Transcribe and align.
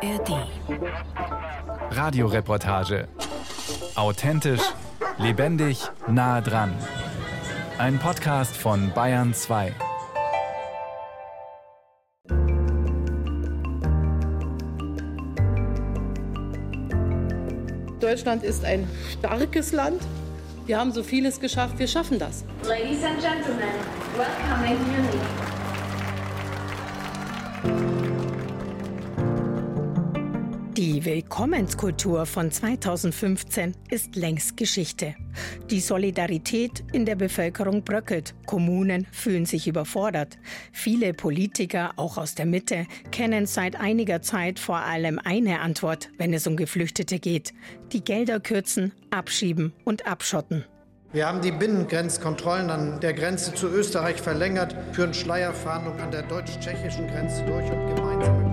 ARD. 0.00 0.46
Radioreportage. 1.90 3.08
Authentisch, 3.96 4.60
lebendig, 5.18 5.90
nah 6.06 6.40
dran. 6.40 6.72
Ein 7.78 7.98
Podcast 7.98 8.56
von 8.56 8.92
Bayern 8.94 9.34
2. 9.34 9.74
Deutschland 17.98 18.44
ist 18.44 18.64
ein 18.64 18.88
starkes 19.18 19.72
Land. 19.72 20.00
Wir 20.66 20.78
haben 20.78 20.92
so 20.92 21.02
vieles 21.02 21.40
geschafft, 21.40 21.78
wir 21.78 21.88
schaffen 21.88 22.20
das. 22.20 22.44
Ladies 22.68 23.02
and 23.02 23.20
gentlemen, 23.20 23.74
welcome 24.16 24.76
Munich. 24.86 25.47
Die 30.98 31.04
Willkommenskultur 31.04 32.26
von 32.26 32.50
2015 32.50 33.76
ist 33.88 34.16
längst 34.16 34.56
Geschichte. 34.56 35.14
Die 35.70 35.78
Solidarität 35.78 36.82
in 36.92 37.06
der 37.06 37.14
Bevölkerung 37.14 37.84
bröckelt. 37.84 38.34
Kommunen 38.46 39.06
fühlen 39.12 39.46
sich 39.46 39.68
überfordert. 39.68 40.38
Viele 40.72 41.14
Politiker, 41.14 41.92
auch 41.94 42.18
aus 42.18 42.34
der 42.34 42.46
Mitte, 42.46 42.84
kennen 43.12 43.46
seit 43.46 43.76
einiger 43.76 44.22
Zeit 44.22 44.58
vor 44.58 44.78
allem 44.78 45.20
eine 45.22 45.60
Antwort, 45.60 46.10
wenn 46.18 46.34
es 46.34 46.48
um 46.48 46.56
Geflüchtete 46.56 47.20
geht. 47.20 47.52
Die 47.92 48.02
Gelder 48.02 48.40
kürzen, 48.40 48.90
abschieben 49.12 49.74
und 49.84 50.04
abschotten. 50.04 50.64
Wir 51.12 51.28
haben 51.28 51.42
die 51.42 51.52
Binnengrenzkontrollen 51.52 52.70
an 52.70 52.98
der 52.98 53.14
Grenze 53.14 53.54
zu 53.54 53.68
Österreich 53.68 54.20
verlängert, 54.20 54.74
führen 54.90 55.14
Schleierfahndung 55.14 56.00
an 56.00 56.10
der 56.10 56.22
deutsch-tschechischen 56.24 57.06
Grenze 57.06 57.44
durch 57.44 57.70
und 57.70 57.94
gemeinsame 57.94 58.47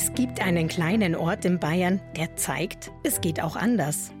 Es 0.00 0.14
gibt 0.14 0.40
einen 0.40 0.68
kleinen 0.68 1.16
Ort 1.16 1.44
in 1.44 1.58
Bayern, 1.58 2.00
der 2.16 2.36
zeigt, 2.36 2.92
es 3.02 3.20
geht 3.20 3.42
auch 3.42 3.56
anders. 3.56 4.12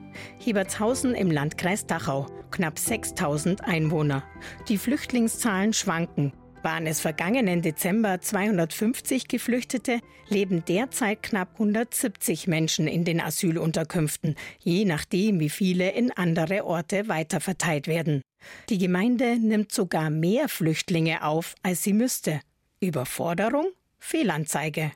Hebertshausen 0.44 1.14
im 1.14 1.30
Landkreis 1.30 1.86
Dachau, 1.86 2.26
knapp 2.50 2.80
6000 2.80 3.62
Einwohner. 3.62 4.24
Die 4.68 4.76
Flüchtlingszahlen 4.76 5.72
schwanken. 5.72 6.32
Waren 6.64 6.88
es 6.88 6.98
vergangenen 6.98 7.62
Dezember 7.62 8.20
250 8.20 9.28
Geflüchtete, 9.28 10.00
leben 10.28 10.64
derzeit 10.66 11.22
knapp 11.22 11.52
170 11.52 12.48
Menschen 12.48 12.88
in 12.88 13.04
den 13.04 13.20
Asylunterkünften, 13.20 14.34
je 14.58 14.84
nachdem, 14.84 15.38
wie 15.38 15.48
viele 15.48 15.92
in 15.92 16.10
andere 16.10 16.64
Orte 16.64 17.06
weiterverteilt 17.06 17.86
werden. 17.86 18.22
Die 18.68 18.78
Gemeinde 18.78 19.38
nimmt 19.38 19.70
sogar 19.70 20.10
mehr 20.10 20.48
Flüchtlinge 20.48 21.22
auf, 21.22 21.54
als 21.62 21.84
sie 21.84 21.92
müsste. 21.92 22.40
Überforderung? 22.80 23.66
Fehlanzeige. 24.00 24.90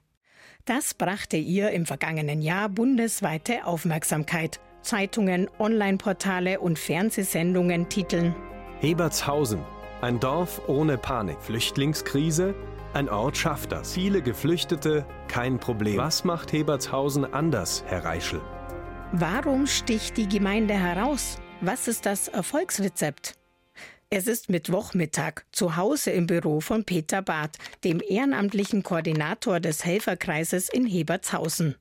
Das 0.64 0.94
brachte 0.94 1.36
ihr 1.36 1.70
im 1.70 1.86
vergangenen 1.86 2.40
Jahr 2.40 2.68
bundesweite 2.68 3.66
Aufmerksamkeit. 3.66 4.60
Zeitungen, 4.82 5.50
Online-Portale 5.58 6.60
und 6.60 6.78
Fernsehsendungen 6.78 7.88
titeln 7.88 8.34
Hebertshausen, 8.80 9.60
ein 10.00 10.20
Dorf 10.20 10.60
ohne 10.68 10.98
Panik. 10.98 11.40
Flüchtlingskrise? 11.40 12.54
Ein 12.94 13.08
Ort 13.08 13.36
schafft 13.36 13.72
das. 13.72 13.94
Viele 13.94 14.22
Geflüchtete, 14.22 15.04
kein 15.28 15.58
Problem. 15.58 15.96
Was 15.96 16.24
macht 16.24 16.52
Hebertshausen 16.52 17.32
anders, 17.32 17.82
Herr 17.86 18.04
Reischel? 18.04 18.40
Warum 19.12 19.66
sticht 19.66 20.16
die 20.16 20.28
Gemeinde 20.28 20.74
heraus? 20.74 21.38
Was 21.60 21.88
ist 21.88 22.06
das 22.06 22.28
Erfolgsrezept? 22.28 23.36
Es 24.14 24.26
ist 24.26 24.50
Mittwochmittag, 24.50 25.46
zu 25.52 25.76
Hause 25.76 26.10
im 26.10 26.26
Büro 26.26 26.60
von 26.60 26.84
Peter 26.84 27.22
Barth, 27.22 27.56
dem 27.82 28.02
ehrenamtlichen 28.06 28.82
Koordinator 28.82 29.58
des 29.58 29.86
Helferkreises 29.86 30.68
in 30.68 30.84
Hebertshausen. 30.84 31.76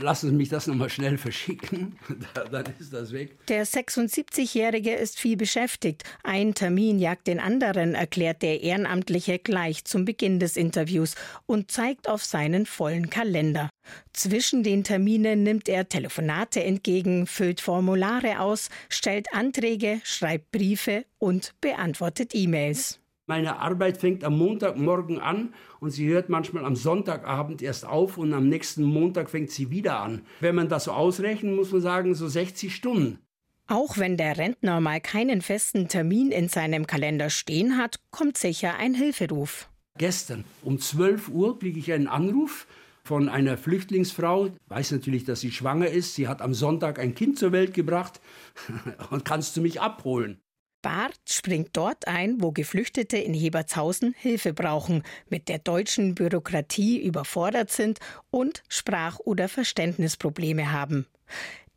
Lassen 0.00 0.30
Sie 0.30 0.36
mich 0.36 0.48
das 0.48 0.66
nochmal 0.66 0.88
schnell 0.88 1.18
verschicken, 1.18 1.98
dann 2.50 2.64
ist 2.78 2.92
das 2.92 3.12
weg. 3.12 3.46
Der 3.46 3.66
76-Jährige 3.66 4.94
ist 4.94 5.18
viel 5.18 5.36
beschäftigt. 5.36 6.04
Ein 6.22 6.54
Termin 6.54 6.98
jagt 6.98 7.26
den 7.26 7.40
anderen, 7.40 7.94
erklärt 7.94 8.42
der 8.42 8.62
Ehrenamtliche 8.62 9.38
gleich 9.38 9.84
zum 9.84 10.04
Beginn 10.04 10.40
des 10.40 10.56
Interviews 10.56 11.14
und 11.46 11.70
zeigt 11.70 12.08
auf 12.08 12.24
seinen 12.24 12.66
vollen 12.66 13.10
Kalender. 13.10 13.68
Zwischen 14.12 14.62
den 14.62 14.84
Terminen 14.84 15.42
nimmt 15.42 15.68
er 15.68 15.88
Telefonate 15.88 16.62
entgegen, 16.62 17.26
füllt 17.26 17.60
Formulare 17.60 18.40
aus, 18.40 18.68
stellt 18.88 19.32
Anträge, 19.32 20.00
schreibt 20.04 20.50
Briefe 20.52 21.04
und 21.18 21.54
beantwortet 21.60 22.34
E-Mails. 22.34 23.00
Meine 23.30 23.60
Arbeit 23.60 23.98
fängt 23.98 24.24
am 24.24 24.36
Montagmorgen 24.38 25.20
an 25.20 25.54
und 25.78 25.90
sie 25.92 26.08
hört 26.08 26.30
manchmal 26.30 26.64
am 26.64 26.74
Sonntagabend 26.74 27.62
erst 27.62 27.86
auf 27.86 28.18
und 28.18 28.34
am 28.34 28.48
nächsten 28.48 28.82
Montag 28.82 29.30
fängt 29.30 29.52
sie 29.52 29.70
wieder 29.70 30.00
an. 30.00 30.22
Wenn 30.40 30.56
man 30.56 30.68
das 30.68 30.82
so 30.82 30.90
ausrechnet, 30.90 31.54
muss 31.54 31.70
man 31.70 31.80
sagen, 31.80 32.16
so 32.16 32.26
60 32.26 32.74
Stunden. 32.74 33.20
Auch 33.68 33.98
wenn 33.98 34.16
der 34.16 34.36
Rentner 34.36 34.80
mal 34.80 35.00
keinen 35.00 35.42
festen 35.42 35.86
Termin 35.86 36.32
in 36.32 36.48
seinem 36.48 36.88
Kalender 36.88 37.30
stehen 37.30 37.78
hat, 37.78 38.00
kommt 38.10 38.36
sicher 38.36 38.74
ein 38.74 38.94
Hilferuf. 38.94 39.68
Gestern 39.96 40.42
um 40.64 40.80
12 40.80 41.28
Uhr 41.28 41.56
kriege 41.56 41.78
ich 41.78 41.92
einen 41.92 42.08
Anruf 42.08 42.66
von 43.04 43.28
einer 43.28 43.56
Flüchtlingsfrau, 43.56 44.50
weiß 44.66 44.90
natürlich, 44.90 45.22
dass 45.22 45.38
sie 45.38 45.52
schwanger 45.52 45.86
ist. 45.86 46.16
Sie 46.16 46.26
hat 46.26 46.42
am 46.42 46.52
Sonntag 46.52 46.98
ein 46.98 47.14
Kind 47.14 47.38
zur 47.38 47.52
Welt 47.52 47.74
gebracht 47.74 48.20
und 49.10 49.24
kannst 49.24 49.56
du 49.56 49.60
mich 49.60 49.80
abholen. 49.80 50.40
Barth 50.82 51.20
springt 51.28 51.70
dort 51.72 52.06
ein, 52.08 52.40
wo 52.40 52.52
Geflüchtete 52.52 53.18
in 53.18 53.34
Hebertshausen 53.34 54.14
Hilfe 54.18 54.52
brauchen, 54.52 55.02
mit 55.28 55.48
der 55.48 55.58
deutschen 55.58 56.14
Bürokratie 56.14 56.98
überfordert 57.02 57.70
sind 57.70 57.98
und 58.30 58.62
Sprach- 58.68 59.20
oder 59.20 59.48
Verständnisprobleme 59.48 60.72
haben. 60.72 61.06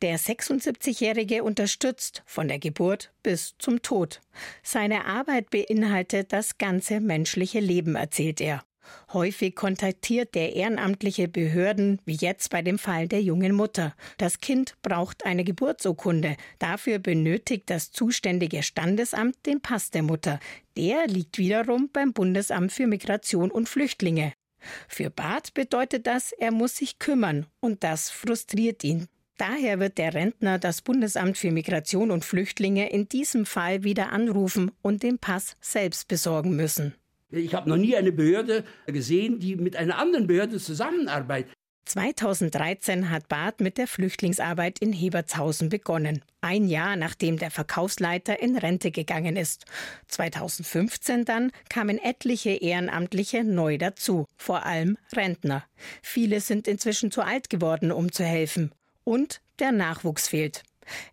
Der 0.02 0.20
76-Jährige 0.20 1.44
unterstützt 1.44 2.24
von 2.26 2.48
der 2.48 2.60
Geburt 2.60 3.14
bis 3.24 3.56
zum 3.58 3.82
Tod. 3.82 4.22
Seine 4.62 5.06
Arbeit 5.06 5.50
beinhaltet 5.50 6.34
das 6.34 6.58
ganze 6.58 7.00
menschliche 7.00 7.60
Leben, 7.60 7.96
erzählt 7.96 8.42
er. 8.42 8.64
Häufig 9.12 9.56
kontaktiert 9.56 10.36
der 10.36 10.56
Ehrenamtliche 10.56 11.28
Behörden, 11.28 12.00
wie 12.06 12.16
jetzt 12.16 12.50
bei 12.50 12.62
dem 12.62 12.80
Fall 12.80 13.08
der 13.08 13.22
jungen 13.22 13.54
Mutter. 13.54 13.96
Das 14.18 14.40
Kind 14.40 14.76
braucht 14.82 15.26
eine 15.26 15.44
Geburtsurkunde. 15.44 16.36
Dafür 16.60 17.00
benötigt 17.00 17.70
das 17.70 17.92
zuständige 17.92 18.64
Standesamt 18.64 19.46
den 19.46 19.62
Pass 19.62 19.92
der 19.92 20.04
Mutter. 20.04 20.40
Der 20.78 21.08
liegt 21.08 21.38
wiederum 21.38 21.90
beim 21.92 22.14
Bundesamt 22.14 22.72
für 22.72 22.88
Migration 22.88 23.52
und 23.52 23.70
Flüchtlinge. 23.70 24.34
Für 24.88 25.10
Barth 25.10 25.54
bedeutet 25.54 26.08
das, 26.08 26.32
er 26.32 26.52
muss 26.52 26.78
sich 26.78 27.00
kümmern, 27.00 27.46
und 27.60 27.84
das 27.84 28.10
frustriert 28.10 28.84
ihn. 28.84 29.08
Daher 29.38 29.80
wird 29.80 29.98
der 29.98 30.14
Rentner 30.14 30.60
das 30.60 30.82
Bundesamt 30.82 31.38
für 31.38 31.52
Migration 31.52 32.12
und 32.12 32.24
Flüchtlinge 32.24 32.90
in 32.92 33.10
diesem 33.10 33.46
Fall 33.46 33.84
wieder 33.84 34.12
anrufen 34.12 34.72
und 34.82 35.04
den 35.04 35.18
Pass 35.18 35.58
selbst 35.60 36.08
besorgen 36.08 36.56
müssen. 36.56 36.94
Ich 37.36 37.56
habe 37.56 37.68
noch 37.68 37.78
nie 37.78 37.96
eine 37.96 38.12
Behörde 38.12 38.64
gesehen, 38.86 39.40
die 39.40 39.56
mit 39.56 39.76
einer 39.76 39.98
anderen 39.98 40.28
Behörde 40.28 40.60
zusammenarbeitet. 40.60 41.52
2013 41.86 43.10
hat 43.10 43.28
Barth 43.28 43.60
mit 43.60 43.78
der 43.78 43.88
Flüchtlingsarbeit 43.88 44.80
in 44.80 44.94
Hebertshausen 44.94 45.68
begonnen. 45.70 46.22
Ein 46.42 46.68
Jahr 46.68 46.96
nachdem 46.96 47.38
der 47.38 47.52
Verkaufsleiter 47.52 48.40
in 48.42 48.56
Rente 48.56 48.92
gegangen 48.92 49.36
ist. 49.36 49.66
2015 50.08 51.26
dann 51.26 51.52
kamen 51.70 51.98
etliche 51.98 52.52
Ehrenamtliche 52.52 53.44
neu 53.44 53.78
dazu, 53.78 54.28
vor 54.38 54.66
allem 54.66 54.98
Rentner. 55.14 55.64
Viele 56.02 56.40
sind 56.40 56.68
inzwischen 56.68 57.12
zu 57.12 57.22
alt 57.22 57.50
geworden, 57.50 57.92
um 57.92 58.12
zu 58.12 58.24
helfen. 58.24 58.72
Und 59.04 59.42
der 59.60 59.72
Nachwuchs 59.72 60.30
fehlt. 60.30 60.64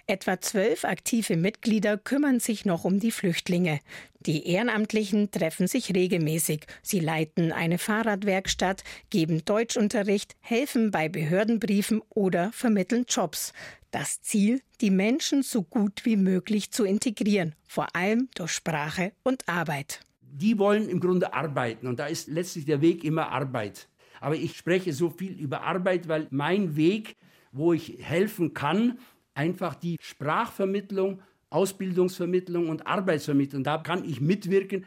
Etwa 0.07 0.41
zwölf 0.41 0.85
aktive 0.85 1.37
Mitglieder 1.37 1.99
kümmern 1.99 2.41
sich 2.41 2.65
noch 2.65 2.85
um 2.85 3.01
die 3.01 3.11
Flüchtlinge. 3.11 3.81
Die 4.27 4.47
Ehrenamtlichen 4.47 5.31
treffen 5.31 5.67
sich 5.67 5.95
regelmäßig. 5.95 6.67
Sie 6.83 7.01
leiten 7.01 7.53
eine 7.53 7.79
Fahrradwerkstatt, 7.79 8.85
geben 9.09 9.45
Deutschunterricht, 9.45 10.37
helfen 10.41 10.91
bei 10.91 11.09
Behördenbriefen 11.09 12.03
oder 12.11 12.51
vermitteln 12.53 13.07
Jobs. 13.09 13.53
Das 13.91 14.21
Ziel, 14.23 14.61
die 14.81 14.91
Menschen 14.91 15.43
so 15.43 15.63
gut 15.63 16.05
wie 16.05 16.17
möglich 16.17 16.71
zu 16.71 16.85
integrieren, 16.85 17.55
vor 17.67 17.97
allem 17.97 18.29
durch 18.35 18.53
Sprache 18.53 19.13
und 19.23 19.49
Arbeit. 19.49 20.01
Die 20.23 20.59
wollen 20.59 20.89
im 20.89 21.01
Grunde 21.01 21.35
arbeiten 21.35 21.87
und 21.87 21.99
da 21.99 22.07
ist 22.07 22.29
letztlich 22.29 22.67
der 22.67 22.81
Weg 22.81 23.03
immer 23.03 23.31
Arbeit. 23.33 23.89
Aber 24.21 24.37
ich 24.37 24.57
spreche 24.57 24.93
so 24.93 25.11
viel 25.11 25.33
über 25.33 25.63
Arbeit, 25.63 26.07
weil 26.09 26.29
mein 26.31 26.77
Weg, 26.77 27.17
wo 27.53 27.73
ich 27.73 27.97
helfen 28.01 28.55
kann, 28.55 28.99
einfach 29.35 29.75
die 29.75 29.97
Sprachvermittlung, 30.01 31.23
Ausbildungsvermittlung 31.51 32.69
und 32.69 32.87
Arbeitsvermittlung. 32.87 33.65
Da 33.65 33.79
kann 33.79 34.05
ich 34.05 34.21
mitwirken. 34.21 34.87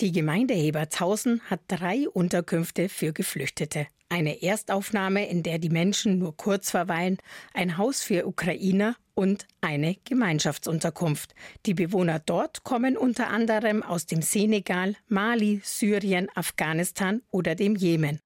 Die 0.00 0.12
Gemeinde 0.12 0.54
Hebertshausen 0.54 1.40
hat 1.48 1.60
drei 1.68 2.08
Unterkünfte 2.08 2.88
für 2.88 3.12
Geflüchtete. 3.12 3.86
Eine 4.08 4.42
Erstaufnahme, 4.42 5.28
in 5.28 5.42
der 5.42 5.58
die 5.58 5.70
Menschen 5.70 6.18
nur 6.18 6.36
kurz 6.36 6.70
verweilen, 6.70 7.18
ein 7.54 7.78
Haus 7.78 8.02
für 8.02 8.26
Ukrainer 8.26 8.96
und 9.14 9.46
eine 9.60 9.96
Gemeinschaftsunterkunft. 10.04 11.34
Die 11.66 11.74
Bewohner 11.74 12.18
dort 12.18 12.64
kommen 12.64 12.96
unter 12.96 13.28
anderem 13.28 13.82
aus 13.82 14.06
dem 14.06 14.20
Senegal, 14.20 14.96
Mali, 15.08 15.60
Syrien, 15.64 16.28
Afghanistan 16.34 17.22
oder 17.30 17.54
dem 17.54 17.76
Jemen. 17.76 18.20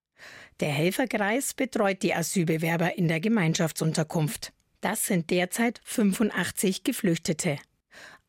Der 0.60 0.70
Helferkreis 0.70 1.54
betreut 1.54 2.02
die 2.02 2.14
Asylbewerber 2.14 2.96
in 2.96 3.08
der 3.08 3.20
Gemeinschaftsunterkunft. 3.20 4.52
Das 4.86 5.04
sind 5.04 5.30
derzeit 5.32 5.80
85 5.82 6.84
Geflüchtete. 6.84 7.58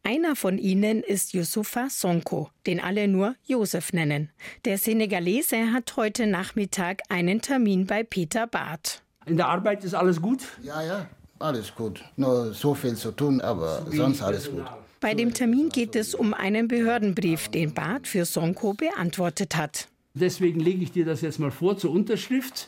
Einer 0.02 0.36
von 0.36 0.58
ihnen 0.58 1.04
ist 1.04 1.34
Yusufa 1.34 1.88
Sonko, 1.92 2.50
den 2.66 2.80
alle 2.80 3.08
nur 3.08 3.36
Josef 3.46 3.94
nennen. 3.94 4.32
Der 4.66 4.80
Senegalese 4.80 5.72
hat 5.72 5.96
heute 5.98 6.26
Nachmittag 6.26 7.04
einen 7.10 7.42
Termin 7.42 7.86
bei 7.86 8.02
Peter 8.02 8.48
Barth. 8.48 9.04
In 9.28 9.38
der 9.38 9.50
Arbeit 9.50 9.84
ist 9.84 9.94
alles 9.94 10.20
gut? 10.20 10.40
Ja, 10.64 10.82
ja, 10.82 11.08
alles 11.38 11.76
gut. 11.76 12.04
Nur 12.16 12.56
so 12.56 12.74
viel 12.74 12.96
zu 12.96 13.12
tun, 13.12 13.40
aber 13.40 13.86
sonst 13.92 14.24
alles 14.24 14.50
gut. 14.50 14.66
Bei 15.00 15.14
dem 15.14 15.36
Termin 15.36 15.70
geht 15.70 15.96
es 15.96 16.16
um 16.16 16.34
einen 16.34 16.68
Behördenbrief, 16.68 17.50
den 17.50 17.76
Barth 17.76 18.08
für 18.08 18.26
Sonko 18.26 18.74
beantwortet 18.74 19.56
hat. 19.56 19.90
Deswegen 20.16 20.60
lege 20.60 20.82
ich 20.82 20.92
dir 20.92 21.06
das 21.06 21.22
jetzt 21.22 21.38
mal 21.38 21.52
vor 21.52 21.78
zur 21.78 21.92
Unterschrift. 21.92 22.68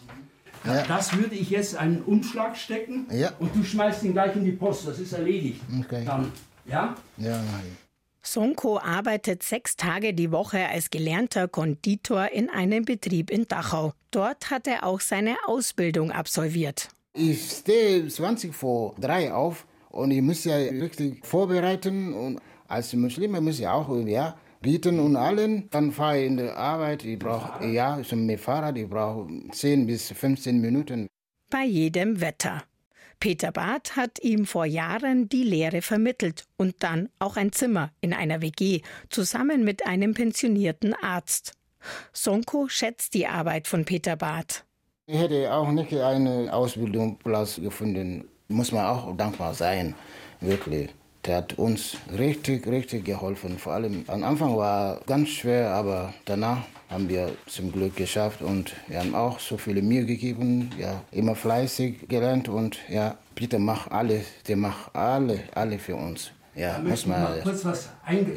Ja. 0.66 0.84
Das 0.88 1.16
würde 1.18 1.36
ich 1.36 1.50
jetzt 1.50 1.76
einen 1.76 2.02
Umschlag 2.02 2.58
stecken 2.58 3.08
ja. 3.12 3.32
und 3.40 3.56
du 3.56 3.64
schmeißt 3.64 4.04
ihn 4.04 4.14
gleich 4.14 4.36
in 4.36 4.44
die 4.44 4.52
Post. 4.52 4.88
Das 4.88 5.00
ist 5.00 5.14
erledigt. 5.14 5.62
Okay. 5.80 6.04
Dann, 6.06 6.32
ja? 6.66 6.96
Ja, 7.18 7.38
nein. 7.38 7.78
Sonko 8.22 8.78
arbeitet 8.78 9.44
sechs 9.44 9.76
Tage 9.76 10.14
die 10.14 10.32
Woche 10.32 10.68
als 10.68 10.90
gelernter 10.90 11.48
Konditor 11.48 12.32
in 12.32 12.50
einem 12.50 12.86
Betrieb 12.86 13.32
in 13.32 13.48
Dachau. 13.48 13.94
Dort 14.12 14.52
hat 14.52 14.68
er 14.68 14.86
auch 14.86 15.00
seine 15.00 15.38
Ausbildung 15.48 16.12
absolviert. 16.12 16.90
Ich 17.14 17.50
stehe 17.50 18.08
20 18.08 18.54
vor 18.54 18.94
drei 19.00 19.34
auf 19.34 19.66
und 19.90 20.12
ich 20.12 20.22
muss 20.22 20.44
ja 20.44 20.58
richtig 20.58 21.26
vorbereiten. 21.26 22.14
Und 22.14 22.40
als 22.68 22.94
Muslime 22.94 23.42
muss 23.42 23.60
ich 23.60 23.68
auch 23.68 23.90
ja, 24.06 24.38
bieten 24.62 25.00
und 25.00 25.16
allen. 25.16 25.70
Dann 25.70 25.92
fahre 25.92 26.20
ich 26.20 26.28
in 26.28 26.38
die 26.38 26.50
Arbeit. 26.50 27.06
Ich 27.06 27.20
brauche, 27.20 27.66
ja, 27.66 28.04
schon 28.04 28.26
mit 28.26 28.40
Fahrrad, 28.40 28.78
ich 28.78 28.90
brauche 28.90 29.28
10 29.52 29.88
bis 29.88 30.12
15 30.12 30.60
Minuten. 30.60 31.08
Bei 31.50 31.66
jedem 31.66 32.22
Wetter. 32.22 32.64
Peter 33.20 33.52
Barth 33.52 33.98
hat 33.98 34.24
ihm 34.24 34.46
vor 34.46 34.66
Jahren 34.66 35.28
die 35.28 35.44
Lehre 35.44 35.82
vermittelt 35.82 36.46
und 36.56 36.76
dann 36.80 37.10
auch 37.20 37.36
ein 37.36 37.52
Zimmer 37.52 37.92
in 38.00 38.14
einer 38.14 38.42
WG 38.42 38.82
zusammen 39.10 39.66
mit 39.66 39.86
einem 39.86 40.14
pensionierten 40.14 40.94
Arzt. 40.94 41.54
Sonko 42.14 42.70
schätzt 42.70 43.14
die 43.14 43.28
Arbeit 43.28 43.68
von 43.68 43.84
Peter 43.84 44.16
Barth. 44.16 44.64
Ich 45.06 45.18
hätte 45.20 45.52
auch 45.52 45.70
nicht 45.72 45.94
einen 45.94 46.50
Ausbildungsplatz 46.50 47.56
gefunden. 47.56 48.26
Muss 48.48 48.72
man 48.72 48.86
auch 48.86 49.16
dankbar 49.18 49.54
sein, 49.54 49.96
wirklich. 50.40 50.90
Der 51.26 51.38
hat 51.38 51.54
uns 51.60 51.98
richtig, 52.18 52.66
richtig 52.66 53.04
geholfen. 53.06 53.58
Vor 53.60 53.74
allem 53.74 54.04
am 54.08 54.24
Anfang 54.24 54.56
war 54.56 55.00
es 55.00 55.06
ganz 55.06 55.30
schwer, 55.30 55.72
aber 55.72 56.14
danach 56.26 56.60
haben 56.90 57.10
wir 57.10 57.32
zum 57.46 57.72
Glück 57.72 57.96
geschafft 57.98 58.42
und 58.42 58.74
wir 58.88 59.00
haben 59.00 59.14
auch 59.14 59.40
so 59.40 59.58
viele 59.58 59.82
Mühe 59.82 60.06
gegeben, 60.06 60.72
ja, 60.80 61.02
immer 61.12 61.36
fleißig 61.36 62.08
gelernt 62.08 62.48
und 62.50 62.78
ja, 62.90 63.16
bitte 63.36 63.60
mach 63.60 63.92
alles, 63.92 64.26
der 64.48 64.56
macht 64.58 64.96
alle, 64.96 65.42
alle 65.54 65.78
für 65.78 65.96
uns. 65.96 66.32
Ja, 66.56 66.74
Da 66.78 66.90
muss 66.90 67.06
man. 67.06 67.22
mal 67.22 67.40
kurz 67.42 67.64
was 67.64 67.90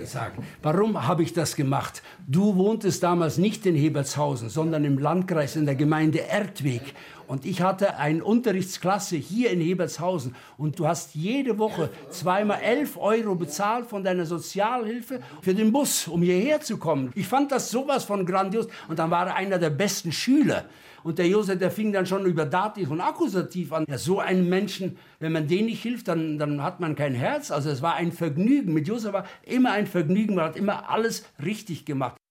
sagen. 0.05 0.45
Warum 0.63 1.09
habe 1.09 1.23
ich 1.23 1.33
das 1.33 1.57
gemacht? 1.57 2.03
Du 2.29 2.55
wohntest 2.57 3.03
damals 3.03 3.39
nicht 3.39 3.65
in 3.67 3.75
Hebertshausen, 3.75 4.49
sondern 4.49 4.85
im 4.85 4.99
Landkreis 4.99 5.57
in 5.57 5.65
der 5.65 5.75
Gemeinde 5.75 6.19
Erdweg. 6.19 6.95
Und 7.33 7.47
ich 7.47 7.63
hatte 7.63 7.97
eine 7.97 8.23
Unterrichtsklasse 8.23 9.17
hier 9.17 9.53
in 9.53 9.63
Hebertshausen. 9.63 10.35
Und 10.59 10.79
du 10.79 10.87
hast 10.87 11.15
jede 11.15 11.59
Woche 11.59 11.89
zweimal 12.11 12.61
elf 12.61 12.99
Euro 12.99 13.35
bezahlt 13.37 13.87
von 13.87 14.05
deiner 14.05 14.27
Sozialhilfe 14.27 15.21
für 15.41 15.55
den 15.55 15.73
Bus, 15.73 16.09
um 16.09 16.21
hierher 16.21 16.61
zu 16.61 16.77
kommen. 16.77 17.11
Ich 17.15 17.27
fand 17.27 17.51
das 17.51 17.71
sowas 17.71 18.05
von 18.05 18.27
grandios. 18.27 18.69
Und 18.87 18.99
dann 18.99 19.11
war 19.11 19.29
er 19.29 19.37
einer 19.37 19.59
der 19.59 19.71
besten 19.71 20.13
Schüler. 20.13 20.67
Und 21.05 21.19
der 21.19 21.27
Josef, 21.27 21.59
der 21.59 21.71
fing 21.71 21.91
dann 21.91 22.05
schon 22.05 22.27
über 22.27 22.45
Dativ 22.45 22.91
und 22.91 23.01
Akkusativ 23.01 23.73
an. 23.73 23.87
Ja, 23.89 23.97
so 23.97 24.21
einen 24.21 24.51
Menschen, 24.51 24.99
wenn 25.19 25.33
man 25.33 25.49
den 25.49 25.65
nicht 25.65 25.81
hilft, 25.81 26.09
dann, 26.09 26.39
dann 26.39 26.63
hat 26.63 26.81
man 26.81 26.97
kein 26.97 27.15
Herz. 27.15 27.51
Also 27.51 27.71
es 27.71 27.81
war 27.81 27.95
ein 27.95 28.13
Vergnügen. 28.13 28.75
Mit 28.75 28.87
Josef 28.89 29.15
war 29.15 29.25
immer 29.45 29.73
ein 29.73 29.87
Vergnügen. 29.87 30.35
Man 30.35 30.45
hat 30.45 30.57
immer 30.57 30.91
alles 30.91 31.25
richtig 31.43 31.87
gemacht. 31.87 32.22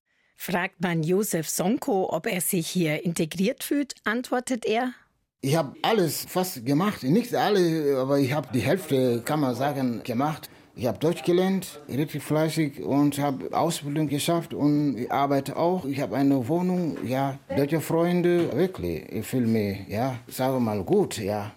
Fragt 0.44 0.82
man 0.82 1.04
Josef 1.04 1.48
Sonko, 1.48 2.10
ob 2.12 2.26
er 2.26 2.42
sich 2.42 2.68
hier 2.68 3.06
integriert 3.06 3.64
fühlt, 3.64 3.94
antwortet 4.06 4.66
er, 4.66 4.94
Ich 5.42 5.56
habe 5.56 5.76
alles 5.84 6.26
fast 6.28 6.66
gemacht, 6.66 7.04
nicht 7.04 7.36
alle, 7.36 7.96
aber 8.00 8.18
ich 8.18 8.34
habe 8.34 8.48
die 8.52 8.62
Hälfte, 8.62 9.22
kann 9.24 9.40
man 9.40 9.54
sagen, 9.54 10.02
gemacht. 10.04 10.50
Ich 10.76 10.88
habe 10.88 10.98
Deutsch 10.98 11.22
gelernt, 11.22 11.80
richtig 11.88 12.24
fleißig 12.24 12.82
und 12.82 13.20
habe 13.20 13.56
Ausbildung 13.56 14.08
geschafft 14.08 14.56
und 14.56 14.98
ich 14.98 15.12
arbeite 15.12 15.58
auch. 15.58 15.86
Ich 15.86 16.02
habe 16.02 16.16
eine 16.16 16.48
Wohnung, 16.48 16.98
ja, 17.06 17.38
deutsche 17.56 17.80
Freunde, 17.80 18.52
wirklich. 18.58 19.12
Ich 19.12 19.28
fühle 19.28 19.46
mich, 19.46 19.88
ja, 19.90 20.18
sage 20.28 20.60
mal 20.60 20.84
gut, 20.84 21.20
ja. 21.20 21.52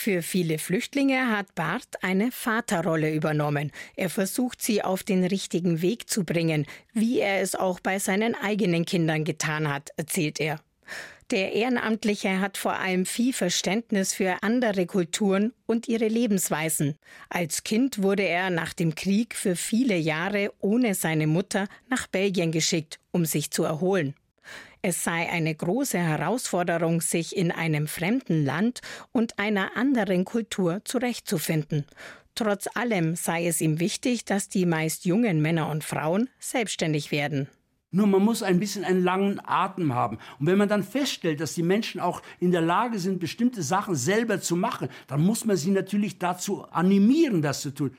Für 0.00 0.22
viele 0.22 0.58
Flüchtlinge 0.58 1.36
hat 1.36 1.56
Barth 1.56 2.04
eine 2.04 2.30
Vaterrolle 2.30 3.12
übernommen. 3.12 3.72
Er 3.96 4.08
versucht, 4.08 4.62
sie 4.62 4.84
auf 4.84 5.02
den 5.02 5.24
richtigen 5.24 5.82
Weg 5.82 6.08
zu 6.08 6.22
bringen, 6.22 6.66
wie 6.92 7.18
er 7.18 7.40
es 7.40 7.56
auch 7.56 7.80
bei 7.80 7.98
seinen 7.98 8.36
eigenen 8.36 8.84
Kindern 8.84 9.24
getan 9.24 9.68
hat, 9.68 9.90
erzählt 9.96 10.38
er. 10.38 10.60
Der 11.32 11.52
Ehrenamtliche 11.52 12.38
hat 12.38 12.58
vor 12.58 12.74
allem 12.74 13.06
viel 13.06 13.32
Verständnis 13.32 14.14
für 14.14 14.36
andere 14.40 14.86
Kulturen 14.86 15.52
und 15.66 15.88
ihre 15.88 16.06
Lebensweisen. 16.06 16.94
Als 17.28 17.64
Kind 17.64 18.00
wurde 18.00 18.22
er 18.22 18.50
nach 18.50 18.74
dem 18.74 18.94
Krieg 18.94 19.34
für 19.34 19.56
viele 19.56 19.96
Jahre 19.96 20.52
ohne 20.60 20.94
seine 20.94 21.26
Mutter 21.26 21.66
nach 21.88 22.06
Belgien 22.06 22.52
geschickt, 22.52 23.00
um 23.10 23.24
sich 23.24 23.50
zu 23.50 23.64
erholen. 23.64 24.14
Es 24.88 25.04
sei 25.04 25.28
eine 25.28 25.54
große 25.54 25.98
Herausforderung, 25.98 27.02
sich 27.02 27.36
in 27.36 27.52
einem 27.52 27.86
fremden 27.88 28.42
Land 28.42 28.80
und 29.12 29.38
einer 29.38 29.76
anderen 29.76 30.24
Kultur 30.24 30.80
zurechtzufinden. 30.86 31.84
Trotz 32.34 32.74
allem 32.74 33.14
sei 33.14 33.46
es 33.46 33.60
ihm 33.60 33.80
wichtig, 33.80 34.24
dass 34.24 34.48
die 34.48 34.64
meist 34.64 35.04
jungen 35.04 35.42
Männer 35.42 35.68
und 35.68 35.84
Frauen 35.84 36.30
selbstständig 36.38 37.12
werden. 37.12 37.48
Nur 37.90 38.06
man 38.06 38.24
muss 38.24 38.42
ein 38.42 38.58
bisschen 38.58 38.82
einen 38.82 39.04
langen 39.04 39.42
Atem 39.44 39.92
haben. 39.92 40.16
Und 40.40 40.46
wenn 40.46 40.56
man 40.56 40.70
dann 40.70 40.82
feststellt, 40.82 41.40
dass 41.42 41.52
die 41.52 41.62
Menschen 41.62 42.00
auch 42.00 42.22
in 42.40 42.50
der 42.50 42.62
Lage 42.62 42.98
sind, 42.98 43.20
bestimmte 43.20 43.62
Sachen 43.62 43.94
selber 43.94 44.40
zu 44.40 44.56
machen, 44.56 44.88
dann 45.06 45.20
muss 45.20 45.44
man 45.44 45.58
sie 45.58 45.70
natürlich 45.70 46.18
dazu 46.18 46.64
animieren, 46.64 47.42
das 47.42 47.60
zu 47.60 47.74
tun. 47.74 47.94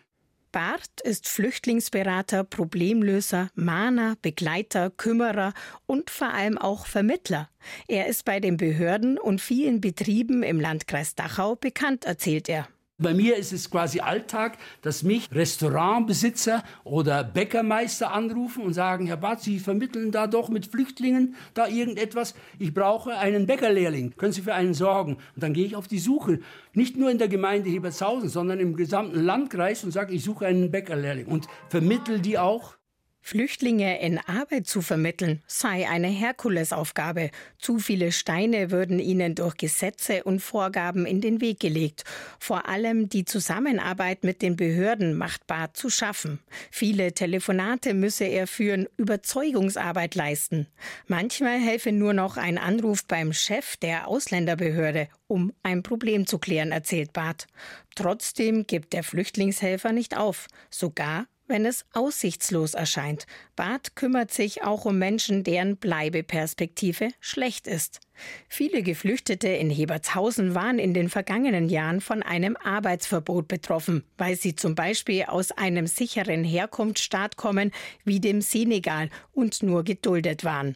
Barth 0.51 1.01
ist 1.03 1.27
Flüchtlingsberater, 1.27 2.43
Problemlöser, 2.43 3.49
Mahner, 3.55 4.15
Begleiter, 4.21 4.89
Kümmerer 4.89 5.53
und 5.85 6.09
vor 6.09 6.29
allem 6.29 6.57
auch 6.57 6.85
Vermittler. 6.87 7.49
Er 7.87 8.07
ist 8.07 8.25
bei 8.25 8.39
den 8.39 8.57
Behörden 8.57 9.17
und 9.17 9.41
vielen 9.41 9.81
Betrieben 9.81 10.43
im 10.43 10.59
Landkreis 10.59 11.15
Dachau 11.15 11.55
bekannt, 11.55 12.05
erzählt 12.05 12.49
er. 12.49 12.67
Bei 13.01 13.13
mir 13.13 13.37
ist 13.37 13.53
es 13.53 13.71
quasi 13.71 14.01
Alltag, 14.01 14.57
dass 14.81 15.03
mich 15.03 15.29
Restaurantbesitzer 15.31 16.63
oder 16.83 17.23
Bäckermeister 17.23 18.11
anrufen 18.11 18.61
und 18.63 18.73
sagen, 18.73 19.07
Herr 19.07 19.15
Barth, 19.15 19.39
Sie 19.39 19.59
vermitteln 19.59 20.11
da 20.11 20.27
doch 20.27 20.49
mit 20.49 20.65
Flüchtlingen 20.65 21.35
da 21.53 21.67
irgendetwas. 21.67 22.35
Ich 22.57 22.73
brauche 22.73 23.17
einen 23.17 23.45
Bäckerlehrling. 23.45 24.17
Können 24.17 24.33
Sie 24.33 24.41
für 24.41 24.53
einen 24.53 24.73
sorgen? 24.73 25.13
Und 25.13 25.43
dann 25.43 25.53
gehe 25.53 25.65
ich 25.65 25.77
auf 25.77 25.87
die 25.87 25.99
Suche. 25.99 26.41
Nicht 26.73 26.97
nur 26.97 27.09
in 27.09 27.19
der 27.19 27.29
Gemeinde 27.29 27.69
Hebertshausen, 27.69 28.27
sondern 28.27 28.59
im 28.59 28.75
gesamten 28.75 29.23
Landkreis 29.23 29.85
und 29.85 29.91
sage, 29.91 30.13
ich 30.13 30.25
suche 30.25 30.45
einen 30.45 30.69
Bäckerlehrling 30.69 31.27
und 31.27 31.47
vermittel 31.69 32.19
die 32.19 32.37
auch. 32.37 32.78
Flüchtlinge 33.21 34.01
in 34.01 34.17
Arbeit 34.17 34.65
zu 34.65 34.81
vermitteln, 34.81 35.43
sei 35.45 35.87
eine 35.87 36.07
Herkulesaufgabe. 36.07 37.29
Zu 37.59 37.77
viele 37.77 38.11
Steine 38.11 38.71
würden 38.71 38.99
ihnen 38.99 39.35
durch 39.35 39.55
Gesetze 39.55 40.23
und 40.23 40.39
Vorgaben 40.39 41.05
in 41.05 41.21
den 41.21 41.39
Weg 41.39 41.59
gelegt. 41.59 42.05
Vor 42.39 42.67
allem 42.67 43.07
die 43.07 43.25
Zusammenarbeit 43.25 44.23
mit 44.23 44.41
den 44.41 44.55
Behörden 44.55 45.15
macht 45.15 45.45
Barth 45.47 45.77
zu 45.77 45.89
schaffen. 45.89 46.39
Viele 46.71 47.13
Telefonate 47.13 47.93
müsse 47.93 48.25
er 48.25 48.47
führen, 48.47 48.87
Überzeugungsarbeit 48.97 50.15
leisten. 50.15 50.67
Manchmal 51.07 51.59
helfe 51.59 51.91
nur 51.91 52.13
noch 52.13 52.37
ein 52.37 52.57
Anruf 52.57 53.05
beim 53.05 53.33
Chef 53.33 53.77
der 53.77 54.07
Ausländerbehörde, 54.07 55.07
um 55.27 55.53
ein 55.61 55.83
Problem 55.83 56.25
zu 56.25 56.39
klären, 56.39 56.71
erzählt 56.71 57.13
Barth. 57.13 57.47
Trotzdem 57.95 58.65
gibt 58.65 58.93
der 58.93 59.03
Flüchtlingshelfer 59.03 59.91
nicht 59.91 60.17
auf, 60.17 60.47
sogar 60.71 61.27
wenn 61.49 61.65
es 61.65 61.85
aussichtslos 61.93 62.73
erscheint. 62.73 63.25
Barth 63.55 63.95
kümmert 63.95 64.31
sich 64.31 64.63
auch 64.63 64.85
um 64.85 64.97
Menschen, 64.97 65.43
deren 65.43 65.75
Bleibeperspektive 65.77 67.09
schlecht 67.19 67.67
ist. 67.67 67.99
Viele 68.47 68.83
Geflüchtete 68.83 69.49
in 69.49 69.69
Hebertshausen 69.69 70.55
waren 70.55 70.79
in 70.79 70.93
den 70.93 71.09
vergangenen 71.09 71.67
Jahren 71.67 71.99
von 71.99 72.23
einem 72.23 72.55
Arbeitsverbot 72.55 73.47
betroffen, 73.47 74.03
weil 74.17 74.35
sie 74.35 74.55
zum 74.55 74.75
Beispiel 74.75 75.23
aus 75.23 75.51
einem 75.51 75.87
sicheren 75.87 76.43
Herkunftsstaat 76.43 77.35
kommen, 77.35 77.71
wie 78.05 78.19
dem 78.19 78.41
Senegal, 78.41 79.09
und 79.31 79.63
nur 79.63 79.83
geduldet 79.83 80.43
waren. 80.43 80.75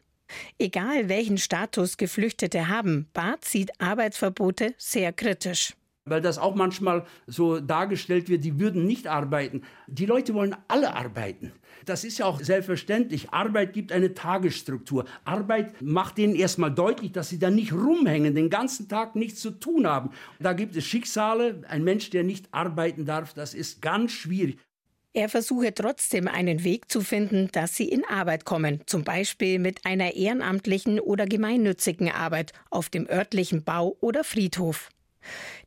Egal 0.57 1.09
welchen 1.09 1.37
Status 1.37 1.97
Geflüchtete 1.97 2.67
haben, 2.67 3.07
Barth 3.13 3.45
sieht 3.45 3.79
Arbeitsverbote 3.79 4.73
sehr 4.77 5.13
kritisch. 5.13 5.73
Weil 6.05 6.21
das 6.21 6.37
auch 6.37 6.55
manchmal 6.55 7.05
so 7.27 7.59
dargestellt 7.59 8.29
wird, 8.29 8.43
die 8.43 8.59
würden 8.59 8.85
nicht 8.85 9.07
arbeiten. 9.07 9.61
Die 9.87 10.05
Leute 10.05 10.33
wollen 10.33 10.55
alle 10.67 10.95
arbeiten. 10.95 11.53
Das 11.85 12.03
ist 12.03 12.17
ja 12.17 12.25
auch 12.25 12.41
selbstverständlich. 12.41 13.31
Arbeit 13.31 13.73
gibt 13.73 13.91
eine 13.91 14.13
Tagesstruktur. 14.13 15.05
Arbeit 15.23 15.81
macht 15.81 16.17
denen 16.17 16.35
erstmal 16.35 16.73
deutlich, 16.73 17.11
dass 17.11 17.29
sie 17.29 17.39
da 17.39 17.49
nicht 17.49 17.73
rumhängen, 17.73 18.35
den 18.35 18.49
ganzen 18.49 18.87
Tag 18.87 19.15
nichts 19.15 19.39
zu 19.39 19.51
tun 19.51 19.87
haben. 19.87 20.11
Da 20.39 20.53
gibt 20.53 20.75
es 20.75 20.85
Schicksale. 20.85 21.61
Ein 21.67 21.83
Mensch, 21.83 22.09
der 22.09 22.23
nicht 22.23 22.47
arbeiten 22.51 23.05
darf, 23.05 23.33
das 23.33 23.53
ist 23.53 23.81
ganz 23.81 24.11
schwierig. 24.11 24.59
Er 25.15 25.29
versuche 25.29 25.73
trotzdem 25.75 26.27
einen 26.27 26.63
Weg 26.63 26.89
zu 26.89 27.01
finden, 27.01 27.47
dass 27.51 27.75
sie 27.75 27.87
in 27.87 28.03
Arbeit 28.05 28.45
kommen, 28.45 28.81
zum 28.87 29.03
Beispiel 29.03 29.59
mit 29.59 29.85
einer 29.85 30.15
ehrenamtlichen 30.15 30.99
oder 30.99 31.27
gemeinnützigen 31.27 32.09
Arbeit 32.09 32.51
auf 32.71 32.89
dem 32.89 33.07
örtlichen 33.07 33.63
Bau 33.63 33.95
oder 34.01 34.23
Friedhof. 34.23 34.89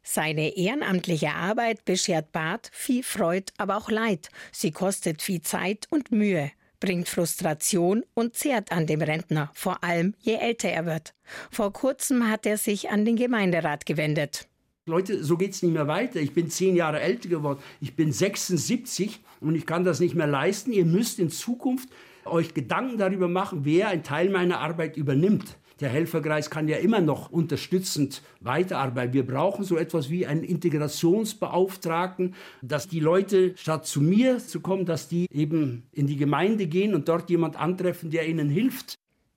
Seine 0.03 0.57
ehrenamtliche 0.57 1.31
Arbeit 1.31 1.85
beschert 1.85 2.33
Barth 2.33 2.71
viel 2.73 3.03
Freud, 3.03 3.53
aber 3.59 3.77
auch 3.77 3.91
Leid. 3.91 4.29
Sie 4.53 4.71
kostet 4.71 5.23
viel 5.23 5.43
Zeit 5.43 5.87
und 5.91 6.13
Mühe, 6.13 6.51
bringt 6.81 7.09
Frustration 7.09 8.05
und 8.15 8.35
zehrt 8.35 8.73
an 8.73 8.87
dem 8.87 9.03
Rentner, 9.03 9.51
vor 9.55 9.83
allem 9.83 10.15
je 10.21 10.35
älter 10.35 10.69
er 10.69 10.87
wird. 10.87 11.15
Vor 11.51 11.73
kurzem 11.73 12.31
hat 12.31 12.47
er 12.47 12.59
sich 12.59 12.91
an 12.91 13.05
den 13.05 13.17
Gemeinderat 13.17 13.87
gewendet. 13.87 14.49
Leute, 14.89 15.25
so 15.25 15.37
geht 15.37 15.51
es 15.51 15.63
nicht 15.63 15.73
mehr 15.73 15.89
weiter. 15.89 16.21
Ich 16.21 16.33
bin 16.33 16.49
zehn 16.49 16.77
Jahre 16.77 17.01
älter 17.01 17.29
geworden. 17.29 17.59
Ich 17.81 17.97
bin 17.97 18.13
76 18.13 19.21
und 19.41 19.57
ich 19.57 19.67
kann 19.67 19.83
das 19.83 19.99
nicht 19.99 20.15
mehr 20.15 20.29
leisten. 20.29 20.73
Ihr 20.73 20.85
müsst 20.85 21.19
in 21.19 21.29
Zukunft 21.29 21.89
euch 22.25 22.55
Gedanken 22.55 22.97
darüber 22.97 23.27
machen, 23.27 23.65
wer 23.65 23.89
einen 23.89 24.05
Teil 24.05 24.31
meiner 24.31 24.61
Arbeit 24.61 24.97
übernimmt. 24.97 25.57
Der 25.80 25.90
Helferkreis 25.90 26.49
kann 26.49 26.68
ja 26.68 26.78
immer 26.78 27.00
noch 27.00 27.30
unterstützend 27.30 28.23
weiterarbeiten. 28.40 29.12
Wir 29.12 29.26
brauchen 29.26 29.62
so 29.62 29.76
etwas 29.76 30.09
wie 30.09 30.26
einen 30.26 30.42
Integrationsbeauftragten, 30.42 32.35
dass 32.62 32.88
die 32.88 33.00
Leute 33.00 33.52
statt 33.56 33.87
zu 33.87 34.00
mir 34.00 34.38
zu 34.38 34.61
kommen, 34.61 34.87
dass 34.87 35.09
die 35.09 35.26
eben 35.30 35.87
in 35.92 36.06
die 36.06 36.16
Gemeinde 36.16 36.66
gehen 36.66 36.95
und 36.95 37.09
dort 37.09 37.28
jemand 37.28 37.56
antreffen, 37.56 38.11
der 38.11 38.26
ihnen 38.26 38.49
hilft. 38.49 38.95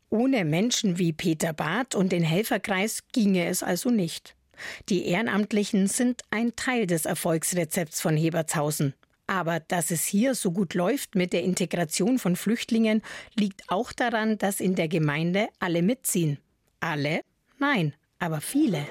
Ohne 0.10 0.46
Menschen 0.46 0.98
wie 0.98 1.12
Peter 1.12 1.52
Barth 1.52 1.94
und 1.94 2.14
den 2.14 2.24
Helferkreis 2.24 3.04
ginge 3.12 3.46
es 3.46 3.62
also 3.62 3.90
nicht. 3.90 4.36
Die 4.88 5.06
Ehrenamtlichen 5.08 5.88
sind 5.88 6.22
ein 6.32 6.56
Teil 6.56 6.88
des 6.88 7.06
Erfolgsrezepts 7.06 8.02
von 8.02 8.16
Hebertshausen. 8.16 8.94
Aber 9.30 9.60
dass 9.60 9.92
es 9.92 10.06
hier 10.06 10.34
so 10.34 10.50
gut 10.50 10.74
läuft 10.74 11.14
mit 11.14 11.34
der 11.34 11.44
Integration 11.44 12.18
von 12.18 12.36
Flüchtlingen, 12.36 13.04
liegt 13.36 13.62
auch 13.68 13.92
daran, 13.92 14.40
dass 14.40 14.60
in 14.60 14.74
der 14.74 14.88
Gemeinde 14.88 15.50
alle 15.60 15.84
mitziehen. 15.84 16.40
Alle? 16.80 17.22
Nein, 17.60 17.94
aber 18.18 18.42
viele. 18.42 18.88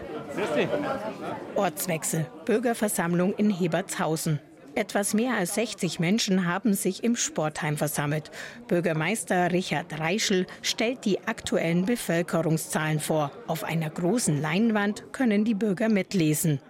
Ortswechsel, 1.56 2.30
Bürgerversammlung 2.44 3.34
in 3.34 3.50
Hebertshausen. 3.50 4.38
Etwas 4.76 5.12
mehr 5.12 5.34
als 5.34 5.56
60 5.56 5.98
Menschen 5.98 6.46
haben 6.46 6.72
sich 6.72 7.02
im 7.02 7.16
Sportheim 7.16 7.76
versammelt. 7.76 8.30
Bürgermeister 8.68 9.50
Richard 9.50 9.98
Reischel 9.98 10.46
stellt 10.62 11.04
die 11.04 11.18
aktuellen 11.26 11.84
Bevölkerungszahlen 11.84 13.00
vor. 13.00 13.32
Auf 13.48 13.64
einer 13.64 13.90
großen 13.90 14.40
Leinwand 14.40 15.12
können 15.12 15.44
die 15.44 15.54
Bürger 15.54 15.88
mitlesen. 15.88 16.60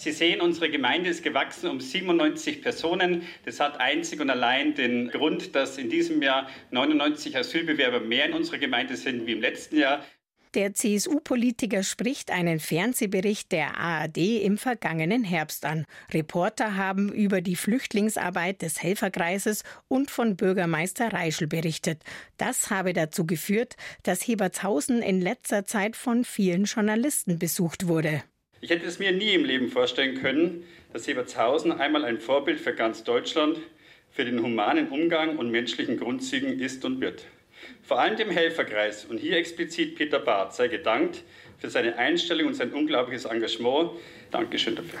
Sie 0.00 0.12
sehen, 0.12 0.40
unsere 0.40 0.70
Gemeinde 0.70 1.10
ist 1.10 1.22
gewachsen 1.22 1.68
um 1.68 1.78
97 1.78 2.62
Personen. 2.62 3.20
Das 3.44 3.60
hat 3.60 3.80
einzig 3.80 4.18
und 4.22 4.30
allein 4.30 4.74
den 4.74 5.10
Grund, 5.10 5.54
dass 5.54 5.76
in 5.76 5.90
diesem 5.90 6.22
Jahr 6.22 6.48
99 6.70 7.36
Asylbewerber 7.36 8.00
mehr 8.00 8.24
in 8.24 8.32
unserer 8.32 8.56
Gemeinde 8.56 8.96
sind 8.96 9.26
wie 9.26 9.32
im 9.32 9.42
letzten 9.42 9.76
Jahr. 9.76 10.02
Der 10.54 10.72
CSU-Politiker 10.72 11.82
spricht 11.82 12.30
einen 12.30 12.60
Fernsehbericht 12.60 13.52
der 13.52 13.76
ARD 13.76 14.16
im 14.42 14.56
vergangenen 14.56 15.22
Herbst 15.22 15.66
an. 15.66 15.84
Reporter 16.14 16.78
haben 16.78 17.12
über 17.12 17.42
die 17.42 17.54
Flüchtlingsarbeit 17.54 18.62
des 18.62 18.82
Helferkreises 18.82 19.64
und 19.86 20.10
von 20.10 20.34
Bürgermeister 20.34 21.12
Reischel 21.12 21.46
berichtet. 21.46 22.02
Das 22.38 22.70
habe 22.70 22.94
dazu 22.94 23.26
geführt, 23.26 23.76
dass 24.02 24.26
Hebertshausen 24.26 25.02
in 25.02 25.20
letzter 25.20 25.66
Zeit 25.66 25.94
von 25.94 26.24
vielen 26.24 26.64
Journalisten 26.64 27.38
besucht 27.38 27.86
wurde. 27.86 28.22
Ich 28.62 28.68
hätte 28.68 28.86
es 28.86 28.98
mir 28.98 29.12
nie 29.12 29.32
im 29.32 29.44
Leben 29.44 29.68
vorstellen 29.68 30.20
können, 30.20 30.64
dass 30.92 31.08
Ebertshausen 31.08 31.72
einmal 31.72 32.04
ein 32.04 32.18
Vorbild 32.18 32.60
für 32.60 32.74
ganz 32.74 33.04
Deutschland 33.04 33.58
für 34.10 34.24
den 34.24 34.42
humanen 34.42 34.88
Umgang 34.88 35.38
und 35.38 35.50
menschlichen 35.50 35.98
Grundzügen 35.98 36.60
ist 36.60 36.84
und 36.84 37.00
wird. 37.00 37.24
Vor 37.82 38.00
allem 38.00 38.16
dem 38.16 38.30
Helferkreis 38.30 39.04
und 39.04 39.18
hier 39.18 39.36
explizit 39.36 39.96
Peter 39.96 40.18
Barth 40.18 40.54
sei 40.54 40.68
gedankt 40.68 41.22
für 41.58 41.70
seine 41.70 41.96
Einstellung 41.96 42.48
und 42.48 42.54
sein 42.54 42.72
unglaubliches 42.72 43.24
Engagement. 43.24 43.92
Dankeschön 44.30 44.76
dafür. 44.76 44.98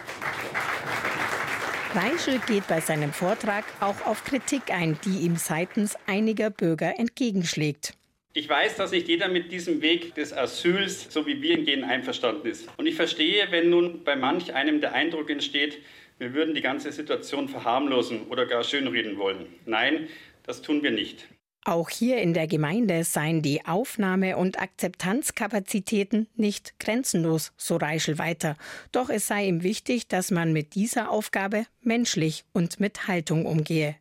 Reischel 1.94 2.40
geht 2.46 2.66
bei 2.68 2.80
seinem 2.80 3.12
Vortrag 3.12 3.64
auch 3.80 4.06
auf 4.06 4.24
Kritik 4.24 4.72
ein, 4.72 4.98
die 5.04 5.24
ihm 5.24 5.36
seitens 5.36 5.96
einiger 6.06 6.48
Bürger 6.48 6.98
entgegenschlägt. 6.98 7.94
Ich 8.32 8.48
weiß, 8.48 8.76
dass 8.76 8.92
nicht 8.92 9.08
jeder 9.08 9.26
mit 9.26 9.50
diesem 9.50 9.82
Weg 9.82 10.14
des 10.14 10.32
Asyls, 10.32 11.12
so 11.12 11.26
wie 11.26 11.42
wir 11.42 11.58
ihn 11.58 11.64
gehen, 11.64 11.82
einverstanden 11.82 12.46
ist. 12.48 12.68
Und 12.76 12.86
ich 12.86 12.94
verstehe, 12.94 13.50
wenn 13.50 13.70
nun 13.70 14.04
bei 14.04 14.14
manch 14.14 14.54
einem 14.54 14.80
der 14.80 14.92
Eindruck 14.92 15.30
entsteht, 15.30 15.78
wir 16.18 16.32
würden 16.32 16.54
die 16.54 16.60
ganze 16.60 16.92
Situation 16.92 17.48
verharmlosen 17.48 18.28
oder 18.28 18.46
gar 18.46 18.62
schönreden 18.62 19.18
wollen. 19.18 19.46
Nein, 19.66 20.06
das 20.44 20.62
tun 20.62 20.80
wir 20.84 20.92
nicht. 20.92 21.26
Auch 21.64 21.90
hier 21.90 22.18
in 22.18 22.32
der 22.32 22.46
Gemeinde 22.46 23.02
seien 23.02 23.42
die 23.42 23.66
Aufnahme- 23.66 24.36
und 24.36 24.60
Akzeptanzkapazitäten 24.60 26.28
nicht 26.36 26.78
grenzenlos, 26.78 27.52
so 27.56 27.76
Reischel 27.76 28.18
weiter. 28.18 28.56
Doch 28.92 29.10
es 29.10 29.26
sei 29.26 29.46
ihm 29.46 29.64
wichtig, 29.64 30.06
dass 30.06 30.30
man 30.30 30.52
mit 30.52 30.76
dieser 30.76 31.10
Aufgabe 31.10 31.66
menschlich 31.82 32.44
und 32.52 32.78
mit 32.78 33.08
Haltung 33.08 33.44
umgehe. 33.44 33.96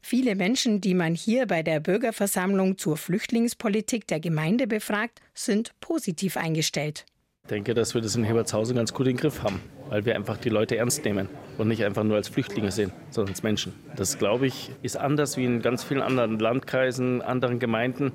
Viele 0.00 0.36
Menschen, 0.36 0.80
die 0.80 0.94
man 0.94 1.14
hier 1.14 1.46
bei 1.46 1.62
der 1.62 1.80
Bürgerversammlung 1.80 2.78
zur 2.78 2.96
Flüchtlingspolitik 2.96 4.06
der 4.06 4.20
Gemeinde 4.20 4.66
befragt, 4.66 5.20
sind 5.34 5.72
positiv 5.80 6.36
eingestellt. 6.36 7.04
Ich 7.44 7.50
denke, 7.50 7.72
dass 7.72 7.94
wir 7.94 8.02
das 8.02 8.14
in 8.14 8.24
Hebertshausen 8.24 8.76
ganz 8.76 8.92
gut 8.92 9.06
den 9.06 9.16
Griff 9.16 9.42
haben, 9.42 9.62
weil 9.88 10.04
wir 10.04 10.14
einfach 10.14 10.36
die 10.36 10.50
Leute 10.50 10.76
ernst 10.76 11.04
nehmen 11.04 11.30
und 11.56 11.68
nicht 11.68 11.82
einfach 11.82 12.04
nur 12.04 12.16
als 12.16 12.28
Flüchtlinge 12.28 12.70
sehen, 12.70 12.92
sondern 13.10 13.32
als 13.32 13.42
Menschen. 13.42 13.72
Das, 13.96 14.18
glaube 14.18 14.46
ich, 14.46 14.70
ist 14.82 14.98
anders 14.98 15.38
wie 15.38 15.46
in 15.46 15.62
ganz 15.62 15.82
vielen 15.82 16.02
anderen 16.02 16.38
Landkreisen, 16.38 17.22
anderen 17.22 17.58
Gemeinden. 17.58 18.12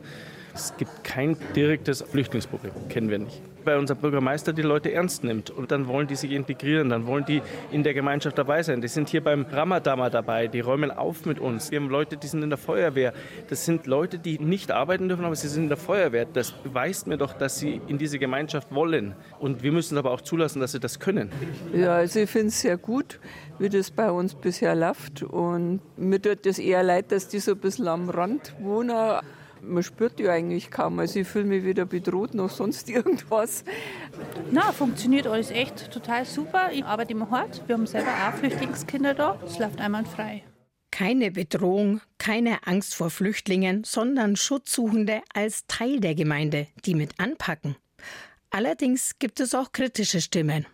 Es 0.55 0.77
gibt 0.77 1.03
kein 1.03 1.35
direktes 1.55 2.03
Flüchtlingsproblem, 2.03 2.73
kennen 2.87 3.09
wir 3.09 3.17
nicht. 3.17 3.41
Weil 3.63 3.77
unser 3.79 3.95
Bürgermeister 3.95 4.53
die 4.53 4.61
Leute 4.61 4.91
ernst 4.91 5.23
nimmt 5.23 5.49
und 5.49 5.71
dann 5.71 5.87
wollen 5.87 6.05
die 6.05 6.15
sich 6.15 6.31
integrieren, 6.31 6.89
dann 6.89 7.07
wollen 7.07 7.25
die 7.25 7.41
in 7.71 7.81
der 7.81 7.93
Gemeinschaft 7.95 8.37
dabei 8.37 8.61
sein. 8.61 8.81
Die 8.81 8.87
sind 8.87 9.09
hier 9.09 9.23
beim 9.23 9.45
Ramadama 9.49 10.09
dabei, 10.11 10.47
die 10.47 10.59
räumen 10.59 10.91
auf 10.91 11.25
mit 11.25 11.39
uns. 11.39 11.71
Wir 11.71 11.79
haben 11.79 11.89
Leute, 11.89 12.17
die 12.17 12.27
sind 12.27 12.43
in 12.43 12.49
der 12.49 12.59
Feuerwehr. 12.59 13.13
Das 13.49 13.65
sind 13.65 13.87
Leute, 13.87 14.19
die 14.19 14.37
nicht 14.37 14.69
arbeiten 14.69 15.07
dürfen, 15.07 15.25
aber 15.25 15.35
sie 15.35 15.47
sind 15.47 15.63
in 15.63 15.69
der 15.69 15.77
Feuerwehr. 15.77 16.25
Das 16.25 16.51
beweist 16.51 17.07
mir 17.07 17.17
doch, 17.17 17.33
dass 17.33 17.57
sie 17.57 17.81
in 17.87 17.97
diese 17.97 18.19
Gemeinschaft 18.19 18.73
wollen. 18.75 19.15
Und 19.39 19.63
wir 19.63 19.71
müssen 19.71 19.97
aber 19.97 20.11
auch 20.11 20.21
zulassen, 20.21 20.59
dass 20.59 20.73
sie 20.73 20.79
das 20.79 20.99
können. 20.99 21.31
Ja, 21.73 21.95
also 21.95 22.19
ich 22.19 22.29
finde 22.29 22.49
es 22.49 22.61
sehr 22.61 22.77
gut, 22.77 23.19
wie 23.57 23.69
das 23.69 23.89
bei 23.89 24.11
uns 24.11 24.35
bisher 24.35 24.75
läuft. 24.75 25.23
Und 25.23 25.79
mir 25.97 26.21
tut 26.21 26.45
das 26.45 26.59
eher 26.59 26.83
leid, 26.83 27.11
dass 27.11 27.27
die 27.27 27.39
so 27.39 27.53
ein 27.53 27.57
bisschen 27.57 27.87
am 27.87 28.09
Rand 28.09 28.53
wohnen 28.59 29.21
man 29.63 29.83
spürt 29.83 30.19
die 30.19 30.29
eigentlich 30.29 30.71
kaum. 30.71 30.99
Also 30.99 31.19
ich 31.19 31.27
fühle 31.27 31.45
mich 31.45 31.63
weder 31.63 31.85
bedroht 31.85 32.33
noch 32.33 32.49
sonst 32.49 32.89
irgendwas. 32.91 33.63
Na, 34.51 34.71
funktioniert 34.71 35.27
alles 35.27 35.51
echt 35.51 35.91
total 35.91 36.25
super. 36.25 36.71
Ich 36.71 36.83
arbeite 36.83 37.13
immer 37.13 37.29
hart. 37.29 37.63
Wir 37.67 37.75
haben 37.75 37.87
selber 37.87 38.11
auch 38.11 38.37
Flüchtlingskinder 38.37 39.13
da. 39.13 39.39
Es 39.45 39.59
läuft 39.59 39.79
einwandfrei. 39.79 40.43
Keine 40.91 41.31
Bedrohung, 41.31 42.01
keine 42.19 42.67
Angst 42.67 42.93
vor 42.93 43.09
Flüchtlingen, 43.09 43.83
sondern 43.83 44.35
Schutzsuchende 44.35 45.21
als 45.33 45.65
Teil 45.67 45.99
der 45.99 46.13
Gemeinde, 46.13 46.67
die 46.85 46.93
mit 46.93 47.19
anpacken. 47.19 47.75
Allerdings 48.51 49.17
gibt 49.17 49.39
es 49.39 49.55
auch 49.55 49.71
kritische 49.71 50.21
Stimmen 50.21 50.67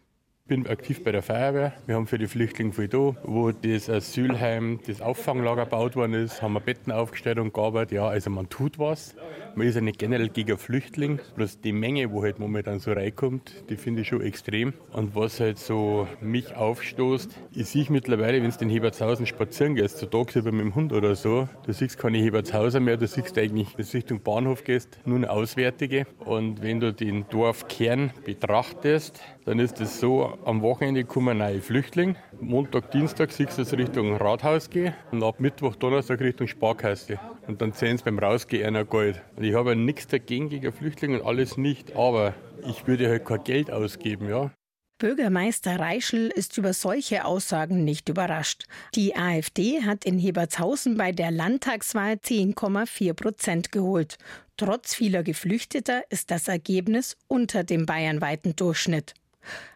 bin 0.50 0.66
aktiv 0.66 1.04
bei 1.04 1.12
der 1.12 1.22
Feuerwehr. 1.22 1.74
Wir 1.86 1.96
haben 1.96 2.08
für 2.08 2.18
die 2.18 2.26
Flüchtlinge 2.26 2.74
viel 2.74 2.88
da. 2.88 3.16
Wo 3.24 3.52
das 3.52 3.88
Asylheim, 3.88 4.80
das 4.86 5.00
Auffanglager 5.00 5.66
gebaut 5.66 5.96
worden 5.96 6.16
ist, 6.16 6.42
haben 6.42 6.54
wir 6.54 6.60
Betten 6.60 6.92
aufgestellt 6.92 7.38
und 7.38 7.54
gearbeitet. 7.54 7.92
Ja, 7.92 8.08
also 8.08 8.32
man 8.32 8.50
tut 8.50 8.80
was. 8.80 9.16
Man 9.54 9.68
ist 9.68 9.76
ja 9.76 9.82
nicht 9.82 10.00
generell 10.00 10.30
gegen 10.30 10.58
Flüchtlinge. 10.58 11.20
Bloß 11.36 11.62
die 11.62 11.72
Menge, 11.72 12.12
wo 12.12 12.24
halt 12.24 12.40
momentan 12.40 12.80
so 12.80 12.92
reinkommt, 12.92 13.64
die 13.70 13.76
finde 13.76 14.02
ich 14.02 14.08
schon 14.08 14.22
extrem. 14.22 14.74
Und 14.92 15.16
was 15.16 15.40
halt 15.40 15.60
so 15.60 16.08
mich 16.20 16.56
aufstoßt, 16.56 17.30
ich 17.54 17.68
sehe 17.68 17.86
mittlerweile, 17.90 18.42
wenn 18.42 18.50
du 18.50 18.58
in 18.60 18.70
Hebertshausen 18.70 19.28
spazieren 19.28 19.76
gehst, 19.76 20.00
so 20.00 20.08
tagsüber 20.08 20.52
mit 20.52 20.62
dem 20.62 20.74
Hund 20.74 20.94
oder 20.94 21.14
so, 21.14 21.48
du 21.66 21.74
siehst 21.74 22.00
keine 22.00 22.18
Hebertshauser 22.18 22.80
mehr, 22.80 22.98
du 22.98 23.06
siehst 23.06 23.38
eigentlich, 23.38 23.78
wenn 23.78 23.86
du 23.86 23.94
Richtung 23.94 24.22
Bahnhof 24.22 24.64
gehst, 24.64 24.98
nur 25.06 25.18
eine 25.18 25.30
Auswärtige. 25.30 26.08
Und 26.26 26.64
wenn 26.64 26.80
du 26.80 26.92
den 26.92 27.28
Dorfkern 27.30 28.12
betrachtest, 28.26 29.22
dann 29.46 29.60
ist 29.60 29.82
es 29.82 30.00
so, 30.00 30.38
am 30.46 30.62
Wochenende 30.62 31.04
kommen 31.04 31.38
neue 31.38 31.62
Flüchtlinge. 31.62 32.16
Montag, 32.40 32.92
Dienstag 32.92 33.32
siehst 33.32 33.58
du 33.58 33.62
es 33.62 33.74
Richtung 33.74 34.16
Rathaus 34.16 34.70
gehen 34.70 34.94
und 35.12 35.24
ab 35.24 35.40
Mittwoch, 35.40 35.76
Donnerstag 35.76 36.20
Richtung 36.20 36.48
Sparkasse. 36.48 37.20
Und 37.48 37.62
dann 37.62 37.72
sehen 37.74 37.98
sie 37.98 38.04
beim 38.04 38.20
Rausgehen 38.20 38.66
einer 38.66 38.86
Gold. 38.86 39.22
Und 39.36 39.44
ich 39.44 39.54
habe 39.54 39.70
ja 39.70 39.76
nichts 39.76 40.08
dagegen 40.08 40.50
gegen 40.50 40.72
Flüchtlinge 40.72 41.20
und 41.20 41.28
alles 41.28 41.58
nicht, 41.58 41.96
aber 41.96 42.34
ich 42.68 42.88
würde 42.88 43.10
halt 43.10 43.26
kein 43.26 43.44
Geld 43.44 43.72
ausgeben, 43.72 44.30
ja. 44.30 44.52
Bürgermeister 45.00 45.80
Reischl 45.80 46.28
ist 46.28 46.58
über 46.58 46.74
solche 46.74 47.24
Aussagen 47.24 47.86
nicht 47.86 48.10
überrascht. 48.10 48.66
Die 48.96 49.16
AfD 49.16 49.82
hat 49.84 50.04
in 50.04 50.20
Hebertshausen 50.20 50.98
bei 50.98 51.14
der 51.14 51.32
Landtagswahl 51.32 52.16
10,4 52.16 53.14
Prozent 53.14 53.72
geholt. 53.72 54.18
Trotz 54.58 54.94
vieler 54.94 55.24
Geflüchteter 55.24 56.04
ist 56.10 56.32
das 56.32 56.50
Ergebnis 56.50 57.16
unter 57.30 57.64
dem 57.64 57.86
bayernweiten 57.86 58.58
Durchschnitt. 58.58 59.14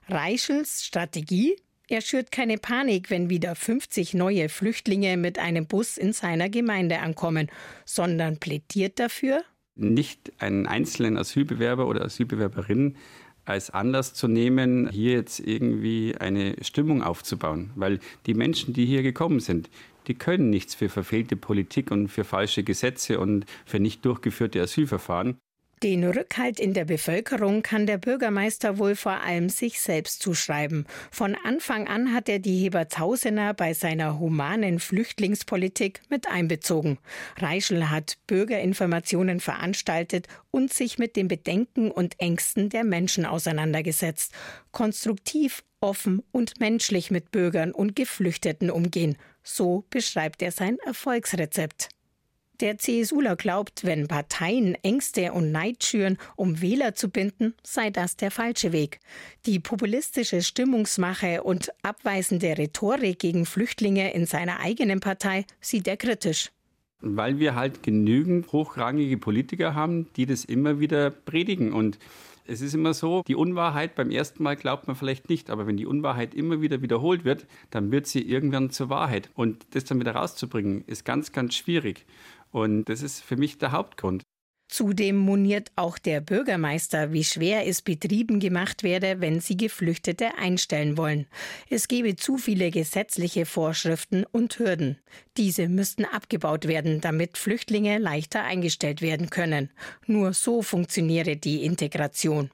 Reischels 0.08 0.86
Strategie? 0.86 1.56
Er 1.90 2.02
schürt 2.02 2.32
keine 2.32 2.58
Panik, 2.58 3.10
wenn 3.10 3.30
wieder 3.30 3.56
50 3.56 4.14
neue 4.14 4.50
Flüchtlinge 4.50 5.18
mit 5.18 5.38
einem 5.38 5.68
Bus 5.68 5.98
in 5.98 6.14
seiner 6.14 6.50
Gemeinde 6.50 7.00
ankommen, 7.00 7.52
sondern 7.86 8.38
plädiert 8.40 9.00
dafür, 9.00 9.44
nicht 9.76 10.32
einen 10.40 10.68
einzelnen 10.68 11.18
Asylbewerber 11.18 11.88
oder 11.88 12.06
Asylbewerberin 12.06 12.96
als 13.46 13.70
Anlass 13.72 14.14
zu 14.14 14.28
nehmen, 14.28 14.90
hier 14.90 15.14
jetzt 15.14 15.40
irgendwie 15.40 16.16
eine 16.18 16.56
Stimmung 16.62 17.04
aufzubauen. 17.04 17.72
Weil 17.76 18.00
die 18.26 18.34
Menschen, 18.34 18.74
die 18.74 18.86
hier 18.86 19.04
gekommen 19.04 19.40
sind, 19.40 19.70
die 20.08 20.16
können 20.16 20.50
nichts 20.50 20.76
für 20.76 20.90
verfehlte 20.90 21.36
Politik 21.36 21.92
und 21.92 22.08
für 22.08 22.24
falsche 22.24 22.64
Gesetze 22.64 23.20
und 23.20 23.46
für 23.66 23.80
nicht 23.80 24.06
durchgeführte 24.06 24.62
Asylverfahren. 24.62 25.38
Den 25.84 26.06
Rückhalt 26.06 26.62
in 26.62 26.74
der 26.74 26.86
Bevölkerung 26.86 27.62
kann 27.62 27.86
der 27.86 27.98
Bürgermeister 27.98 28.78
wohl 28.78 28.96
vor 28.96 29.20
allem 29.20 29.50
sich 29.50 29.82
selbst 29.82 30.22
zuschreiben. 30.22 30.86
Von 31.12 31.36
Anfang 31.44 31.90
an 31.90 32.14
hat 32.14 32.30
er 32.30 32.40
die 32.40 32.58
Hebertshausener 32.64 33.54
bei 33.54 33.74
seiner 33.74 34.18
humanen 34.18 34.80
Flüchtlingspolitik 34.80 36.00
mit 36.08 36.30
einbezogen. 36.30 37.00
Reischl 37.36 37.90
hat 37.90 38.18
Bürgerinformationen 38.28 39.42
veranstaltet 39.42 40.28
und 40.52 40.72
sich 40.72 41.00
mit 41.00 41.18
den 41.18 41.28
Bedenken 41.28 41.92
und 41.92 42.18
Ängsten 42.18 42.70
der 42.70 42.86
Menschen 42.86 43.26
auseinandergesetzt. 43.26 44.32
Konstruktiv, 44.72 45.66
offen 45.82 46.24
und 46.32 46.62
menschlich 46.62 47.12
mit 47.12 47.32
Bürgern 47.32 47.74
und 47.74 47.94
Geflüchteten 47.98 48.72
umgehen. 48.72 49.18
So 49.44 49.84
beschreibt 49.90 50.42
er 50.44 50.54
sein 50.54 50.78
Erfolgsrezept. 50.86 51.90
Der 52.60 52.78
CSUler 52.78 53.36
glaubt, 53.36 53.84
wenn 53.84 54.08
Parteien 54.08 54.76
Ängste 54.84 55.34
und 55.34 55.52
Neid 55.52 55.84
schüren, 55.84 56.18
um 56.36 56.62
Wähler 56.62 56.94
zu 56.94 57.10
binden, 57.10 57.56
sei 57.64 57.90
das 57.90 58.16
der 58.16 58.30
falsche 58.30 58.72
Weg. 58.72 59.00
Die 59.48 59.60
populistische 59.60 60.44
Stimmungsmache 60.44 61.42
und 61.42 61.72
abweisende 61.82 62.56
Rhetorik 62.56 63.18
gegen 63.18 63.48
Flüchtlinge 63.48 64.14
in 64.14 64.28
seiner 64.28 64.60
eigenen 64.60 65.00
Partei 65.00 65.46
sieht 65.62 65.88
er 65.88 65.98
kritisch. 65.98 66.52
Weil 67.02 67.40
wir 67.40 67.56
halt 67.56 67.82
genügend 67.82 68.52
hochrangige 68.52 69.18
Politiker 69.18 69.74
haben, 69.74 70.14
die 70.16 70.28
das 70.28 70.46
immer 70.46 70.80
wieder 70.80 71.10
predigen 71.10 71.74
und 71.74 71.98
es 72.46 72.62
ist 72.62 72.74
immer 72.74 72.94
so, 72.94 73.24
die 73.26 73.36
Unwahrheit 73.36 73.96
beim 73.96 74.12
ersten 74.12 74.44
Mal 74.44 74.58
glaubt 74.58 74.88
man 74.88 74.98
vielleicht 74.98 75.30
nicht, 75.30 75.50
aber 75.50 75.66
wenn 75.66 75.78
die 75.78 75.86
Unwahrheit 75.86 76.36
immer 76.36 76.62
wieder 76.62 76.82
wiederholt 76.82 77.24
wird, 77.24 77.46
dann 77.70 77.92
wird 77.92 78.06
sie 78.06 78.22
irgendwann 78.22 78.70
zur 78.70 78.90
Wahrheit. 78.90 79.30
Und 79.34 79.66
das 79.72 79.86
dann 79.86 80.00
wieder 80.00 80.16
rauszubringen, 80.16 80.84
ist 80.86 81.06
ganz, 81.06 81.32
ganz 81.32 81.56
schwierig. 81.56 82.06
Und 82.54 82.86
das 82.86 83.02
ist 83.02 83.22
für 83.22 83.36
mich 83.36 83.58
der 83.58 83.72
Hauptgrund. 83.72 84.24
Zudem 84.70 85.18
moniert 85.18 85.72
auch 85.76 86.00
der 86.00 86.22
Bürgermeister, 86.22 87.12
wie 87.12 87.24
schwer 87.24 87.68
es 87.68 87.82
Betrieben 87.82 88.40
gemacht 88.40 88.82
werde, 88.82 89.22
wenn 89.22 89.40
sie 89.40 89.58
Geflüchtete 89.58 90.36
einstellen 90.38 90.98
wollen. 90.98 91.28
Es 91.70 91.88
gebe 91.88 92.16
zu 92.16 92.38
viele 92.38 92.72
gesetzliche 92.72 93.46
Vorschriften 93.46 94.26
und 94.32 94.58
Hürden. 94.58 94.98
Diese 95.38 95.68
müssten 95.68 96.06
abgebaut 96.06 96.68
werden, 96.68 97.02
damit 97.02 97.38
Flüchtlinge 97.38 97.98
leichter 98.00 98.44
eingestellt 98.44 99.02
werden 99.02 99.30
können. 99.30 99.70
Nur 100.08 100.34
so 100.34 100.62
funktioniere 100.62 101.36
die 101.36 101.64
Integration. 101.66 102.50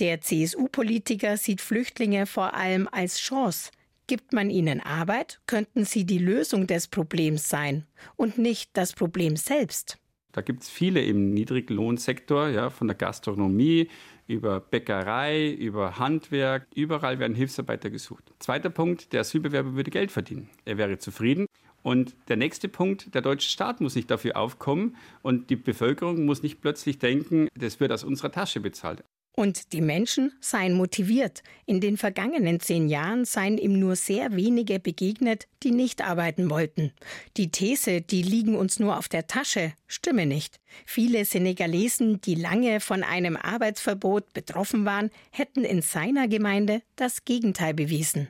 Der 0.00 0.20
CSU-Politiker 0.20 1.36
sieht 1.36 1.60
Flüchtlinge 1.60 2.26
vor 2.26 2.54
allem 2.54 2.88
als 2.90 3.18
Chance. 3.18 3.70
Gibt 4.06 4.32
man 4.32 4.50
ihnen 4.50 4.80
Arbeit, 4.80 5.40
könnten 5.46 5.84
sie 5.84 6.04
die 6.04 6.18
Lösung 6.18 6.66
des 6.66 6.88
Problems 6.88 7.48
sein 7.48 7.86
und 8.16 8.38
nicht 8.38 8.70
das 8.74 8.92
Problem 8.92 9.36
selbst. 9.36 9.98
Da 10.32 10.40
gibt 10.40 10.62
es 10.62 10.70
viele 10.70 11.02
im 11.02 11.34
Niedriglohnsektor, 11.34 12.48
ja, 12.48 12.70
von 12.70 12.88
der 12.88 12.96
Gastronomie 12.96 13.88
über 14.26 14.60
Bäckerei, 14.60 15.50
über 15.50 15.98
Handwerk. 15.98 16.66
Überall 16.74 17.18
werden 17.18 17.34
Hilfsarbeiter 17.34 17.90
gesucht. 17.90 18.32
Zweiter 18.38 18.70
Punkt, 18.70 19.12
der 19.12 19.20
Asylbewerber 19.20 19.74
würde 19.74 19.90
Geld 19.90 20.10
verdienen. 20.10 20.48
Er 20.64 20.78
wäre 20.78 20.98
zufrieden. 20.98 21.46
Und 21.82 22.14
der 22.28 22.36
nächste 22.36 22.68
Punkt, 22.68 23.14
der 23.14 23.22
deutsche 23.22 23.50
Staat 23.50 23.80
muss 23.80 23.94
nicht 23.94 24.10
dafür 24.10 24.36
aufkommen 24.36 24.96
und 25.20 25.50
die 25.50 25.56
Bevölkerung 25.56 26.24
muss 26.24 26.42
nicht 26.42 26.60
plötzlich 26.60 26.98
denken, 26.98 27.48
das 27.58 27.80
wird 27.80 27.92
aus 27.92 28.04
unserer 28.04 28.30
Tasche 28.32 28.60
bezahlt. 28.60 29.04
Und 29.34 29.72
die 29.72 29.80
Menschen 29.80 30.32
seien 30.40 30.74
motiviert. 30.74 31.42
In 31.64 31.80
den 31.80 31.96
vergangenen 31.96 32.60
zehn 32.60 32.88
Jahren 32.88 33.24
seien 33.24 33.56
ihm 33.56 33.78
nur 33.78 33.96
sehr 33.96 34.36
wenige 34.36 34.78
begegnet, 34.78 35.48
die 35.62 35.70
nicht 35.70 36.02
arbeiten 36.02 36.50
wollten. 36.50 36.92
Die 37.38 37.50
These, 37.50 38.02
die 38.02 38.22
liegen 38.22 38.56
uns 38.56 38.78
nur 38.78 38.98
auf 38.98 39.08
der 39.08 39.26
Tasche, 39.26 39.72
stimme 39.86 40.26
nicht. 40.26 40.60
Viele 40.84 41.24
Senegalesen, 41.24 42.20
die 42.20 42.34
lange 42.34 42.80
von 42.80 43.02
einem 43.02 43.36
Arbeitsverbot 43.36 44.34
betroffen 44.34 44.84
waren, 44.84 45.10
hätten 45.30 45.64
in 45.64 45.80
seiner 45.80 46.28
Gemeinde 46.28 46.82
das 46.96 47.24
Gegenteil 47.24 47.72
bewiesen 47.72 48.28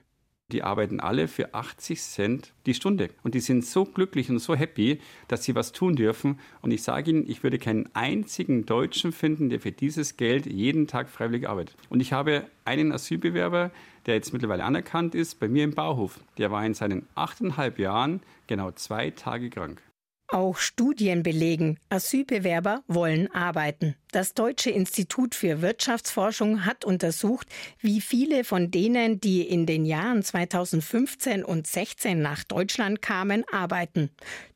die 0.53 0.62
arbeiten 0.62 1.01
alle 1.01 1.29
für 1.29 1.55
80 1.55 2.01
Cent 2.01 2.53
die 2.67 2.75
Stunde. 2.75 3.11
Und 3.23 3.35
die 3.35 3.41
sind 3.41 3.65
so 3.65 3.85
glücklich 3.85 4.31
und 4.31 4.38
so 4.38 4.55
happy, 4.55 5.01
dass 5.29 5.45
sie 5.45 5.55
was 5.55 5.73
tun 5.73 5.97
dürfen. 5.97 6.38
Und 6.61 6.71
ich 6.71 6.83
sage 6.83 7.11
Ihnen, 7.11 7.29
ich 7.29 7.43
würde 7.43 7.59
keinen 7.59 7.88
einzigen 7.95 8.67
Deutschen 8.67 9.12
finden, 9.12 9.51
der 9.51 9.61
für 9.61 9.73
dieses 9.73 10.17
Geld 10.17 10.47
jeden 10.47 10.87
Tag 10.87 11.09
freiwillig 11.09 11.49
arbeitet. 11.49 11.77
Und 11.88 12.01
ich 12.01 12.12
habe 12.12 12.47
einen 12.65 12.93
Asylbewerber, 12.93 13.71
der 14.07 14.15
jetzt 14.15 14.33
mittlerweile 14.33 14.65
anerkannt 14.65 15.15
ist, 15.15 15.41
bei 15.41 15.49
mir 15.49 15.65
im 15.65 15.75
Bauhof. 15.75 16.21
Der 16.38 16.51
war 16.51 16.65
in 16.65 16.75
seinen 16.75 17.07
achteinhalb 17.15 17.79
Jahren 17.79 18.21
genau 18.47 18.71
zwei 18.73 19.11
Tage 19.11 19.51
krank. 19.51 19.83
Auch 20.29 20.57
Studien 20.57 21.23
belegen, 21.23 21.79
Asylbewerber 21.91 22.83
wollen 22.88 23.31
arbeiten. 23.35 23.97
Das 24.12 24.35
Deutsche 24.35 24.68
Institut 24.68 25.35
für 25.35 25.62
Wirtschaftsforschung 25.62 26.66
hat 26.66 26.85
untersucht, 26.85 27.48
wie 27.81 28.03
viele 28.03 28.44
von 28.44 28.70
denen, 28.70 29.22
die 29.22 29.40
in 29.40 29.64
den 29.64 29.87
Jahren 29.87 30.22
2015 30.22 31.42
und 31.42 31.66
16 31.66 32.20
nach 32.20 32.44
Deutschland 32.44 33.01
kamen, 33.01 33.42
arbeiten. 33.51 34.11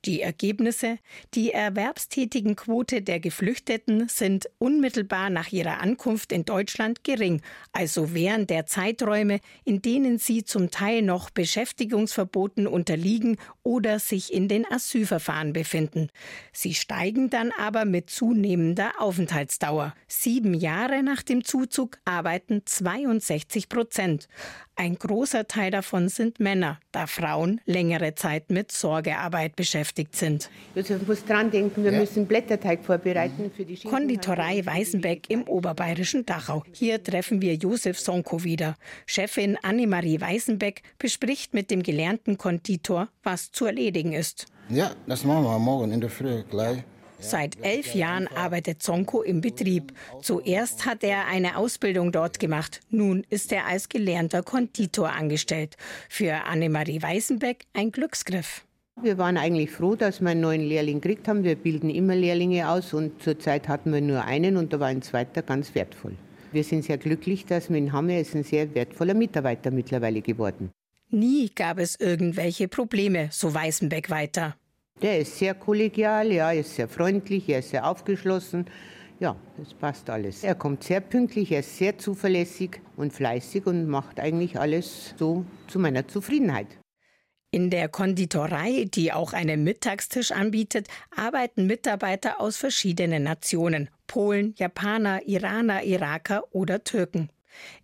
Die 0.04 0.20
Ergebnisse, 0.20 0.98
die 1.32 1.52
erwerbstätigen 1.52 2.54
Quote 2.54 3.00
der 3.00 3.18
Geflüchteten 3.18 4.08
sind 4.10 4.46
unmittelbar 4.58 5.30
nach 5.30 5.50
ihrer 5.50 5.80
Ankunft 5.80 6.32
in 6.32 6.44
Deutschland 6.44 7.02
gering, 7.02 7.40
also 7.72 8.12
während 8.12 8.50
der 8.50 8.66
Zeiträume, 8.66 9.40
in 9.64 9.80
denen 9.80 10.18
sie 10.18 10.44
zum 10.44 10.70
Teil 10.70 11.00
noch 11.00 11.30
Beschäftigungsverboten 11.30 12.66
unterliegen 12.66 13.38
oder 13.62 14.00
sich 14.00 14.34
in 14.34 14.48
den 14.48 14.70
Asylverfahren 14.70 15.54
befinden. 15.54 16.10
Sie 16.52 16.74
steigen 16.74 17.30
dann 17.30 17.52
aber 17.58 17.86
mit 17.86 18.10
zunehmender 18.10 18.92
Aufenthaltszeit. 18.98 19.45
Aufenthaltsdauer. 19.46 19.94
Sieben 20.09 20.54
Jahre 20.54 21.02
nach 21.02 21.22
dem 21.22 21.44
Zuzug 21.44 21.98
arbeiten 22.04 22.62
62 22.64 23.68
Prozent. 23.68 24.28
Ein 24.74 24.96
großer 24.96 25.46
Teil 25.46 25.70
davon 25.70 26.09
sind 26.09 26.38
Männer, 26.38 26.78
da 26.92 27.06
Frauen 27.06 27.61
längere 27.64 28.14
Zeit 28.14 28.50
mit 28.50 28.72
Sorgearbeit 28.72 29.56
beschäftigt 29.56 30.16
sind. 30.16 30.50
Josef 30.74 31.06
muss 31.06 31.24
dran 31.24 31.50
denken, 31.50 31.82
wir 31.82 31.92
ja. 31.92 31.98
müssen 31.98 32.26
Blätterteig 32.26 32.85
vorbereiten 32.85 33.50
für 33.56 33.64
die 33.64 33.76
Konditorei 33.76 34.64
Weißenbeck 34.66 35.30
im 35.30 35.44
oberbayerischen 35.44 36.26
Dachau. 36.26 36.62
Hier 36.72 37.02
treffen 37.02 37.40
wir 37.40 37.54
Josef 37.54 37.98
Sonko 37.98 38.44
wieder. 38.44 38.76
Chefin 39.06 39.56
Annemarie 39.62 40.20
Weißenbeck 40.20 40.82
bespricht 40.98 41.54
mit 41.54 41.70
dem 41.70 41.82
gelernten 41.82 42.37
Konditor, 42.37 43.09
was 43.22 43.50
zu 43.52 43.64
erledigen 43.64 44.12
ist. 44.12 44.46
Ja, 44.68 44.90
das 45.06 45.24
machen 45.24 45.44
wir 45.44 45.59
morgen 45.59 45.92
in 45.92 46.00
der 46.00 46.11
Früh 46.11 46.42
gleich. 46.42 46.82
Seit 47.18 47.57
elf 47.64 47.94
Jahren 47.94 48.29
arbeitet 48.29 48.83
Zonko 48.83 49.22
im 49.22 49.40
Betrieb. 49.40 49.92
Zuerst 50.22 50.87
hat 50.87 51.02
er 51.02 51.26
eine 51.26 51.57
Ausbildung 51.57 52.12
dort 52.12 52.38
gemacht. 52.38 52.81
Nun 52.90 53.24
ist 53.31 53.52
er 53.52 53.66
als 53.66 53.88
gelernter 53.88 54.42
Konditor 54.42 55.12
angestellt. 55.12 55.76
Für 56.09 56.44
Annemarie 56.44 57.02
Weißenbeck 57.02 57.64
ein 57.72 57.90
Glücksgriff. 57.90 58.64
Wir 59.02 59.18
waren 59.18 59.37
eigentlich 59.37 59.70
froh, 59.70 59.94
dass 59.94 60.20
wir 60.20 60.31
einen 60.31 60.40
neuen 60.40 60.62
Lehrling 60.62 61.00
gekriegt 61.00 61.29
haben. 61.29 61.44
Wir 61.44 61.55
bilden 61.55 61.90
immer 61.90 62.14
Lehrlinge 62.14 62.68
aus 62.68 62.94
und 62.94 63.22
zurzeit 63.22 63.68
hatten 63.68 63.92
wir 63.92 64.00
nur 64.00 64.24
einen 64.24 64.57
und 64.57 64.72
da 64.72 64.81
war 64.81 64.87
ein 64.87 65.02
zweiter 65.02 65.42
ganz 65.42 65.74
wertvoll. 65.74 66.16
Wir 66.52 66.64
sind 66.64 66.85
sehr 66.85 66.96
glücklich, 66.96 67.44
dass 67.44 67.68
wir 67.68 67.76
ihn 67.76 67.92
haben. 67.92 68.09
Er 68.09 68.22
ist 68.22 68.35
ein 68.35 68.44
sehr 68.44 68.74
wertvoller 68.74 69.12
Mitarbeiter 69.12 69.70
mittlerweile 69.70 70.22
geworden. 70.22 70.70
Nie 71.11 71.50
gab 71.55 71.79
es 71.79 72.00
irgendwelche 72.00 72.68
Probleme, 72.68 73.29
so 73.31 73.52
Weißenbeck 73.52 74.09
weiter. 74.09 74.57
Der 75.02 75.18
ist 75.18 75.38
sehr 75.38 75.54
kollegial, 75.54 76.32
ja, 76.32 76.50
ist 76.52 76.74
sehr 76.74 76.88
freundlich, 76.88 77.48
er 77.50 77.59
ist 77.59 77.70
sehr 77.70 77.87
aufgeschlossen. 77.87 78.64
Ja, 79.20 79.37
das 79.59 79.74
passt 79.74 80.09
alles. 80.09 80.42
Er 80.42 80.54
kommt 80.54 80.85
sehr 80.85 81.00
pünktlich, 81.00 81.52
er 81.52 81.61
ist 81.61 81.76
sehr 81.76 81.98
zuverlässig 81.98 82.80
und 82.96 83.12
fleißig 83.12 83.66
und 83.66 83.88
macht 83.88 84.20
eigentlich 84.20 84.59
alles 84.59 85.14
so 85.18 85.44
zu 85.68 85.78
meiner 85.78 86.09
Zufriedenheit. 86.09 86.66
In 87.50 87.70
der 87.70 87.88
Konditorei, 87.88 88.87
die 88.88 89.12
auch 89.12 89.32
einen 89.32 89.64
Mittagstisch 89.64 90.32
anbietet, 90.32 90.88
arbeiten 91.14 91.66
Mitarbeiter 91.66 92.40
aus 92.40 92.56
verschiedenen 92.56 93.22
Nationen. 93.22 93.88
Polen, 94.06 94.54
Japaner, 94.59 95.26
Iraner, 95.26 95.82
Iraker 95.85 96.44
oder 96.54 96.85
Türken. 96.85 97.30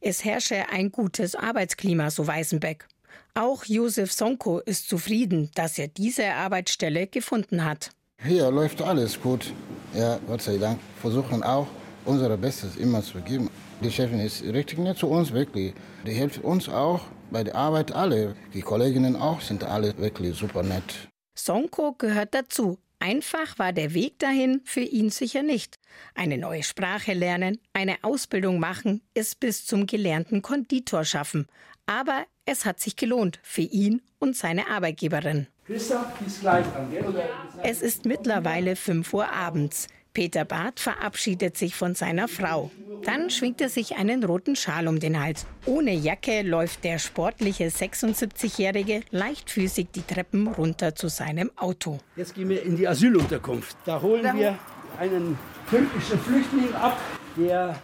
Es 0.00 0.24
herrsche 0.24 0.68
ein 0.70 0.90
gutes 0.92 1.34
Arbeitsklima, 1.34 2.10
so 2.10 2.26
Weißenbeck. 2.26 2.86
Auch 3.34 3.64
Josef 3.64 4.12
Sonko 4.12 4.58
ist 4.58 4.88
zufrieden, 4.88 5.50
dass 5.54 5.78
er 5.78 5.88
diese 5.88 6.34
Arbeitsstelle 6.34 7.06
gefunden 7.06 7.64
hat. 7.64 7.90
Hier 8.22 8.50
läuft 8.50 8.82
alles 8.82 9.20
gut. 9.20 9.52
Ja, 9.94 10.18
Gott 10.26 10.42
sei 10.42 10.58
Dank. 10.58 10.78
Versuchen 11.00 11.42
auch 11.42 11.66
unser 12.04 12.36
Bestes 12.36 12.76
immer 12.76 13.02
zu 13.02 13.20
geben. 13.20 13.50
Die 13.82 13.90
Chefin 13.90 14.20
ist 14.20 14.42
richtig 14.42 14.78
nett 14.78 14.98
zu 14.98 15.08
uns, 15.08 15.32
wirklich. 15.32 15.74
Die 16.06 16.12
hilft 16.12 16.44
uns 16.44 16.68
auch 16.68 17.00
bei 17.30 17.42
der 17.42 17.56
Arbeit, 17.56 17.92
alle. 17.92 18.36
Die 18.54 18.60
Kolleginnen 18.60 19.16
auch 19.16 19.40
sind 19.40 19.64
alle 19.64 19.96
wirklich 19.98 20.36
super 20.36 20.62
nett. 20.62 21.08
Sonko 21.34 21.94
gehört 21.94 22.34
dazu. 22.34 22.78
Einfach 23.00 23.58
war 23.58 23.72
der 23.72 23.94
Weg 23.94 24.20
dahin 24.20 24.60
für 24.64 24.82
ihn 24.82 25.10
sicher 25.10 25.42
nicht. 25.42 25.80
Eine 26.14 26.38
neue 26.38 26.62
Sprache 26.62 27.14
lernen, 27.14 27.58
eine 27.72 27.96
Ausbildung 28.02 28.60
machen, 28.60 29.00
es 29.14 29.34
bis 29.34 29.66
zum 29.66 29.86
gelernten 29.86 30.40
Konditor 30.40 31.04
schaffen. 31.04 31.48
Aber 31.92 32.24
es 32.46 32.64
hat 32.64 32.80
sich 32.80 32.96
gelohnt 32.96 33.38
für 33.42 33.60
ihn 33.60 34.00
und 34.18 34.34
seine 34.34 34.68
Arbeitgeberin. 34.68 35.46
Es 37.62 37.82
ist 37.82 38.06
mittlerweile 38.06 38.76
5 38.76 39.12
Uhr 39.12 39.30
abends. 39.30 39.88
Peter 40.14 40.46
Barth 40.46 40.80
verabschiedet 40.80 41.58
sich 41.58 41.74
von 41.74 41.94
seiner 41.94 42.28
Frau. 42.28 42.70
Dann 43.04 43.28
schwingt 43.28 43.60
er 43.60 43.68
sich 43.68 43.96
einen 43.96 44.24
roten 44.24 44.56
Schal 44.56 44.88
um 44.88 45.00
den 45.00 45.22
Hals. 45.22 45.44
Ohne 45.66 45.92
Jacke 45.92 46.40
läuft 46.40 46.82
der 46.84 46.98
sportliche 46.98 47.66
76-Jährige 47.66 49.02
leichtfüßig 49.10 49.88
die 49.94 50.02
Treppen 50.02 50.46
runter 50.48 50.94
zu 50.94 51.08
seinem 51.08 51.50
Auto. 51.56 51.98
Jetzt 52.16 52.34
gehen 52.34 52.48
wir 52.48 52.62
in 52.62 52.76
die 52.76 52.88
Asylunterkunft. 52.88 53.76
Da 53.84 54.00
holen 54.00 54.24
wir 54.38 54.58
einen 54.98 55.38
türkischen 55.68 56.18
Flüchtling 56.20 56.72
ab, 56.74 56.98
der 57.36 57.76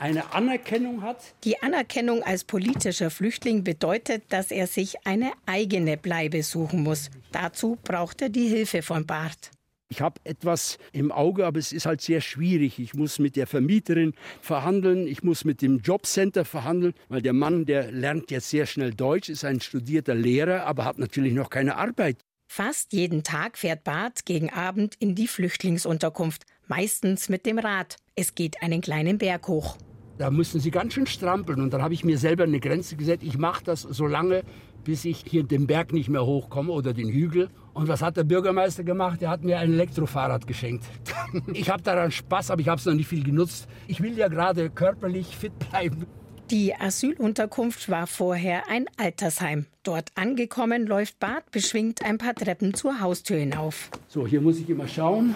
eine 0.00 0.32
Anerkennung 0.32 1.02
hat. 1.02 1.34
Die 1.44 1.62
Anerkennung 1.62 2.22
als 2.22 2.44
politischer 2.44 3.10
Flüchtling 3.10 3.62
bedeutet, 3.64 4.24
dass 4.30 4.50
er 4.50 4.66
sich 4.66 5.06
eine 5.06 5.32
eigene 5.46 5.96
Bleibe 5.96 6.42
suchen 6.42 6.82
muss. 6.82 7.10
Dazu 7.32 7.78
braucht 7.84 8.22
er 8.22 8.30
die 8.30 8.48
Hilfe 8.48 8.82
von 8.82 9.06
Barth. 9.06 9.50
Ich 9.92 10.00
habe 10.00 10.20
etwas 10.22 10.78
im 10.92 11.10
Auge, 11.10 11.44
aber 11.44 11.58
es 11.58 11.72
ist 11.72 11.84
halt 11.84 12.00
sehr 12.00 12.20
schwierig. 12.20 12.78
Ich 12.78 12.94
muss 12.94 13.18
mit 13.18 13.34
der 13.34 13.48
Vermieterin 13.48 14.14
verhandeln, 14.40 15.08
ich 15.08 15.24
muss 15.24 15.44
mit 15.44 15.62
dem 15.62 15.80
Jobcenter 15.80 16.44
verhandeln, 16.44 16.94
weil 17.08 17.22
der 17.22 17.32
Mann, 17.32 17.66
der 17.66 17.90
lernt 17.90 18.30
jetzt 18.30 18.50
sehr 18.50 18.66
schnell 18.66 18.94
Deutsch, 18.94 19.28
ist 19.28 19.44
ein 19.44 19.60
studierter 19.60 20.14
Lehrer, 20.14 20.64
aber 20.64 20.84
hat 20.84 20.98
natürlich 20.98 21.32
noch 21.32 21.50
keine 21.50 21.76
Arbeit. 21.76 22.18
Fast 22.48 22.92
jeden 22.92 23.24
Tag 23.24 23.58
fährt 23.58 23.82
Barth 23.82 24.24
gegen 24.24 24.50
Abend 24.50 24.94
in 25.00 25.16
die 25.16 25.26
Flüchtlingsunterkunft, 25.26 26.44
meistens 26.68 27.28
mit 27.28 27.44
dem 27.44 27.58
Rad. 27.58 27.96
Es 28.14 28.36
geht 28.36 28.62
einen 28.62 28.80
kleinen 28.80 29.18
Berg 29.18 29.48
hoch. 29.48 29.76
Da 30.20 30.30
mussten 30.30 30.60
sie 30.60 30.70
ganz 30.70 30.92
schön 30.92 31.06
strampeln 31.06 31.62
und 31.62 31.72
dann 31.72 31.80
habe 31.80 31.94
ich 31.94 32.04
mir 32.04 32.18
selber 32.18 32.44
eine 32.44 32.60
Grenze 32.60 32.94
gesetzt. 32.94 33.22
Ich 33.24 33.38
mache 33.38 33.64
das 33.64 33.80
so 33.80 34.06
lange, 34.06 34.42
bis 34.84 35.06
ich 35.06 35.24
hier 35.26 35.44
den 35.44 35.66
Berg 35.66 35.94
nicht 35.94 36.10
mehr 36.10 36.26
hochkomme 36.26 36.72
oder 36.72 36.92
den 36.92 37.08
Hügel. 37.08 37.48
Und 37.72 37.88
was 37.88 38.02
hat 38.02 38.18
der 38.18 38.24
Bürgermeister 38.24 38.84
gemacht? 38.84 39.22
Er 39.22 39.30
hat 39.30 39.44
mir 39.44 39.58
ein 39.58 39.72
Elektrofahrrad 39.72 40.46
geschenkt. 40.46 40.84
Ich 41.54 41.70
habe 41.70 41.82
daran 41.82 42.10
Spaß, 42.10 42.50
aber 42.50 42.60
ich 42.60 42.68
habe 42.68 42.78
es 42.78 42.84
noch 42.84 42.92
nicht 42.92 43.08
viel 43.08 43.24
genutzt. 43.24 43.66
Ich 43.86 44.02
will 44.02 44.12
ja 44.18 44.28
gerade 44.28 44.68
körperlich 44.68 45.34
fit 45.38 45.58
bleiben. 45.58 46.04
Die 46.50 46.74
Asylunterkunft 46.74 47.88
war 47.88 48.06
vorher 48.06 48.68
ein 48.68 48.84
Altersheim. 48.98 49.64
Dort 49.84 50.10
angekommen 50.16 50.86
läuft 50.86 51.18
Bart 51.18 51.50
beschwingt 51.50 52.04
ein 52.04 52.18
paar 52.18 52.34
Treppen 52.34 52.74
zur 52.74 53.00
Haustür 53.00 53.38
hinauf. 53.38 53.88
So, 54.08 54.26
hier 54.26 54.42
muss 54.42 54.58
ich 54.58 54.68
immer 54.68 54.86
schauen. 54.86 55.34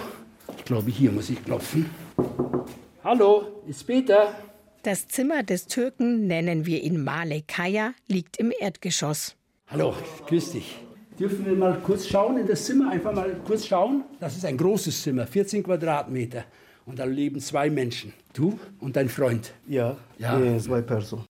Ich 0.59 0.64
glaube, 0.66 0.90
hier 0.90 1.11
muss 1.11 1.31
ich 1.31 1.42
klopfen. 1.42 1.88
Hallo, 3.03 3.62
ist 3.66 3.87
Peter. 3.87 4.35
Das 4.85 5.09
Zimmer 5.09 5.42
des 5.42 5.66
Türken, 5.66 6.27
nennen 6.27 6.66
wir 6.66 6.83
ihn 6.83 7.03
Male 7.03 7.42
Kaya, 7.47 7.94
liegt 8.07 8.37
im 8.37 8.53
Erdgeschoss. 8.61 9.35
Hallo, 9.68 9.94
grüß 10.27 10.53
dich. 10.53 10.79
Dürfen 11.18 11.47
wir 11.47 11.55
mal 11.55 11.79
kurz 11.83 12.07
schauen 12.07 12.37
in 12.38 12.47
das 12.47 12.64
Zimmer? 12.66 12.90
Einfach 12.90 13.14
mal 13.14 13.35
kurz 13.47 13.66
schauen. 13.66 14.05
Das 14.20 14.37
ist 14.37 14.44
ein 14.44 14.57
großes 14.59 15.03
Zimmer, 15.03 15.27
14 15.27 15.62
Quadratmeter. 15.62 16.44
Und 16.87 16.99
da 16.99 17.05
leben 17.05 17.40
zwei 17.40 17.70
Menschen. 17.70 18.12
Du 18.35 18.59
und 18.81 18.97
dein 18.97 19.09
Freund. 19.09 19.55
Ja, 19.66 19.97
Ja. 20.18 20.38
ja. 20.38 20.59
zwei 20.59 20.83
Personen. 20.83 21.25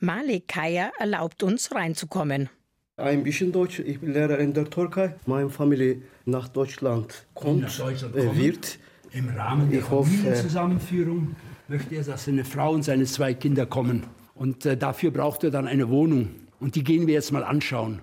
Male 0.00 0.40
Kaya 0.42 0.90
erlaubt 0.98 1.42
uns 1.42 1.74
reinzukommen. 1.74 2.50
Ein 2.98 3.22
bisschen 3.22 3.52
Deutsch. 3.52 3.78
Ich 3.78 4.00
bin 4.00 4.12
Lehrer 4.12 4.38
in 4.38 4.52
der 4.52 4.68
Türkei. 4.68 5.14
Meine 5.24 5.48
Familie 5.48 6.02
nach 6.26 6.48
Deutschland 6.48 7.26
kommt, 7.34 7.62
Nach 7.62 7.78
Deutschland 7.78 8.14
äh, 8.16 8.26
kommen. 8.26 8.38
wird. 8.38 8.78
Im 9.12 9.28
Rahmen 9.30 9.70
der 9.70 9.80
Ich 9.80 9.88
hoffe, 9.90 10.10
Familienzusammenführung 10.10 11.36
möchte 11.68 11.94
er, 11.94 12.04
dass 12.04 12.24
seine 12.24 12.44
Frau 12.44 12.72
und 12.72 12.82
seine 12.82 13.04
zwei 13.04 13.34
Kinder 13.34 13.66
kommen. 13.66 14.06
Und 14.34 14.66
äh, 14.66 14.76
dafür 14.76 15.10
braucht 15.10 15.44
er 15.44 15.50
dann 15.50 15.66
eine 15.66 15.88
Wohnung. 15.88 16.30
Und 16.60 16.74
die 16.74 16.84
gehen 16.84 17.06
wir 17.06 17.14
jetzt 17.14 17.32
mal 17.32 17.44
anschauen. 17.44 18.00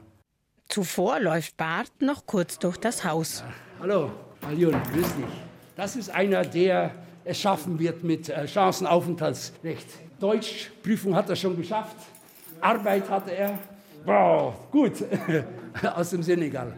Zuvor 0.69 1.19
läuft 1.19 1.57
Bart 1.57 1.91
noch 1.99 2.25
kurz 2.25 2.59
durch 2.59 2.77
das 2.77 3.03
Haus. 3.03 3.43
Hallo, 3.79 4.11
Aljun, 4.41 4.73
grüß 4.93 5.15
dich. 5.15 5.25
Das 5.75 5.95
ist 5.95 6.09
einer, 6.09 6.43
der 6.43 6.91
es 7.25 7.39
schaffen 7.39 7.79
wird 7.79 8.03
mit 8.03 8.29
äh, 8.29 8.47
Chancenaufenthaltsrecht. 8.47 9.87
Deutschprüfung 10.19 11.15
hat 11.15 11.29
er 11.29 11.35
schon 11.35 11.55
geschafft. 11.57 11.95
Arbeit 12.61 13.09
hatte 13.09 13.31
er. 13.31 13.59
Wow, 14.05 14.53
gut. 14.71 15.03
aus 15.95 16.09
dem 16.09 16.23
Senegal. 16.23 16.73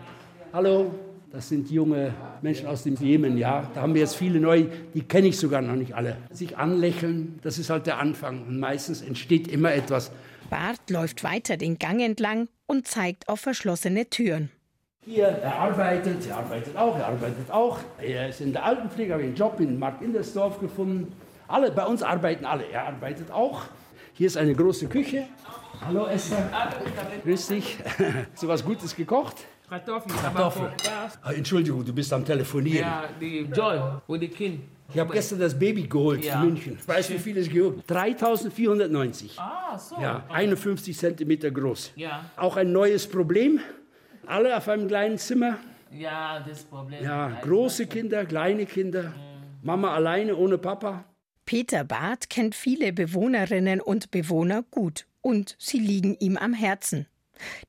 Hallo, 0.54 0.94
das 1.36 1.50
sind 1.50 1.70
junge 1.70 2.14
Menschen 2.42 2.66
aus 2.66 2.84
dem 2.84 2.96
Jemen, 2.96 3.38
ja. 3.38 3.70
Da 3.74 3.82
haben 3.82 3.94
wir 3.94 4.00
jetzt 4.00 4.16
viele 4.16 4.40
neu, 4.40 4.68
die 4.94 5.02
kenne 5.02 5.28
ich 5.28 5.38
sogar 5.38 5.62
noch 5.62 5.76
nicht 5.76 5.94
alle. 5.94 6.16
Sich 6.32 6.58
anlächeln, 6.58 7.40
das 7.42 7.58
ist 7.58 7.70
halt 7.70 7.88
der 7.88 7.98
Anfang. 7.98 8.48
Und 8.48 8.58
meistens 8.58 9.02
entsteht 9.02 9.50
immer 9.50 9.74
etwas. 9.74 10.12
Bart 10.50 10.90
läuft 10.90 11.26
weiter 11.26 11.58
den 11.58 11.78
Gang 11.78 12.02
entlang 12.02 12.48
und 12.68 12.88
zeigt 12.88 13.28
auf 13.28 13.42
verschlossene 13.42 14.10
Türen. 14.10 14.50
Hier, 15.02 15.28
er 15.28 15.60
arbeitet, 15.60 16.26
er 16.26 16.38
arbeitet 16.38 16.78
auch, 16.78 16.98
er 16.98 17.08
arbeitet 17.08 17.52
auch. 17.52 17.80
Er 18.02 18.30
ist 18.30 18.40
in 18.40 18.54
der 18.54 18.64
Altenpflege, 18.64 19.12
habe 19.14 19.24
einen 19.24 19.36
Job 19.36 19.60
in 19.60 19.78
Markt 19.78 20.02
Indersdorf 20.02 20.62
gefunden. 20.62 21.12
Alle, 21.50 21.70
bei 21.70 21.86
uns 21.86 22.02
arbeiten 22.02 22.46
alle, 22.46 22.64
er 22.72 22.88
arbeitet 22.88 23.30
auch. 23.30 23.64
Hier 24.14 24.28
ist 24.28 24.38
eine 24.38 24.56
große 24.56 24.88
Küche. 24.88 25.26
Hallo 25.86 26.06
Esther. 26.06 26.50
Grüß 27.26 27.48
dich. 27.48 27.78
Du 28.40 28.48
was 28.48 28.64
Gutes 28.64 28.96
gekocht? 28.96 29.36
Kartoffeln. 29.70 30.16
Kartoffeln. 30.20 30.72
Ah, 31.24 31.32
Entschuldigung, 31.32 31.84
du 31.86 31.94
bist 31.94 32.12
am 32.14 32.24
Telefonieren. 32.26 32.80
ja 32.88 33.04
die 33.20 33.40
Joy 33.54 33.80
with 34.08 34.20
the 34.22 34.28
Kind. 34.28 34.62
Ich 34.94 35.00
habe 35.00 35.12
gestern 35.14 35.40
das 35.40 35.58
Baby 35.58 35.88
geholt 35.88 36.24
Ja. 36.24 36.36
in 36.42 36.50
München. 36.50 36.78
Ich 36.80 36.88
weiß, 36.88 37.10
wie 37.10 37.18
viel 37.18 37.38
es 37.38 37.50
geholt 37.50 37.84
3490. 37.88 39.40
Ah, 39.40 39.78
so. 39.78 39.96
Ja, 40.00 40.24
51 40.30 40.96
Zentimeter 40.98 41.50
groß. 41.52 41.92
Ja. 41.96 42.26
Auch 42.38 42.56
ein 42.58 42.72
neues 42.72 43.08
Problem. 43.08 43.60
Alle 44.28 44.56
auf 44.56 44.68
einem 44.70 44.88
kleinen 44.88 45.18
Zimmer. 45.18 45.58
Ja, 45.92 46.40
das 46.48 46.64
Problem. 46.64 47.04
Ja, 47.04 47.30
große 47.42 47.88
Kinder, 47.88 48.26
kleine 48.26 48.66
Kinder. 48.66 49.14
Mama 49.64 49.94
alleine 49.94 50.36
ohne 50.36 50.58
Papa. 50.58 51.04
Peter 51.46 51.84
Barth 51.84 52.30
kennt 52.30 52.54
viele 52.56 52.92
Bewohnerinnen 52.94 53.82
und 53.82 54.12
Bewohner 54.12 54.64
gut 54.72 55.06
und 55.22 55.56
sie 55.60 55.80
liegen 55.80 56.16
ihm 56.20 56.38
am 56.38 56.54
Herzen. 56.54 57.08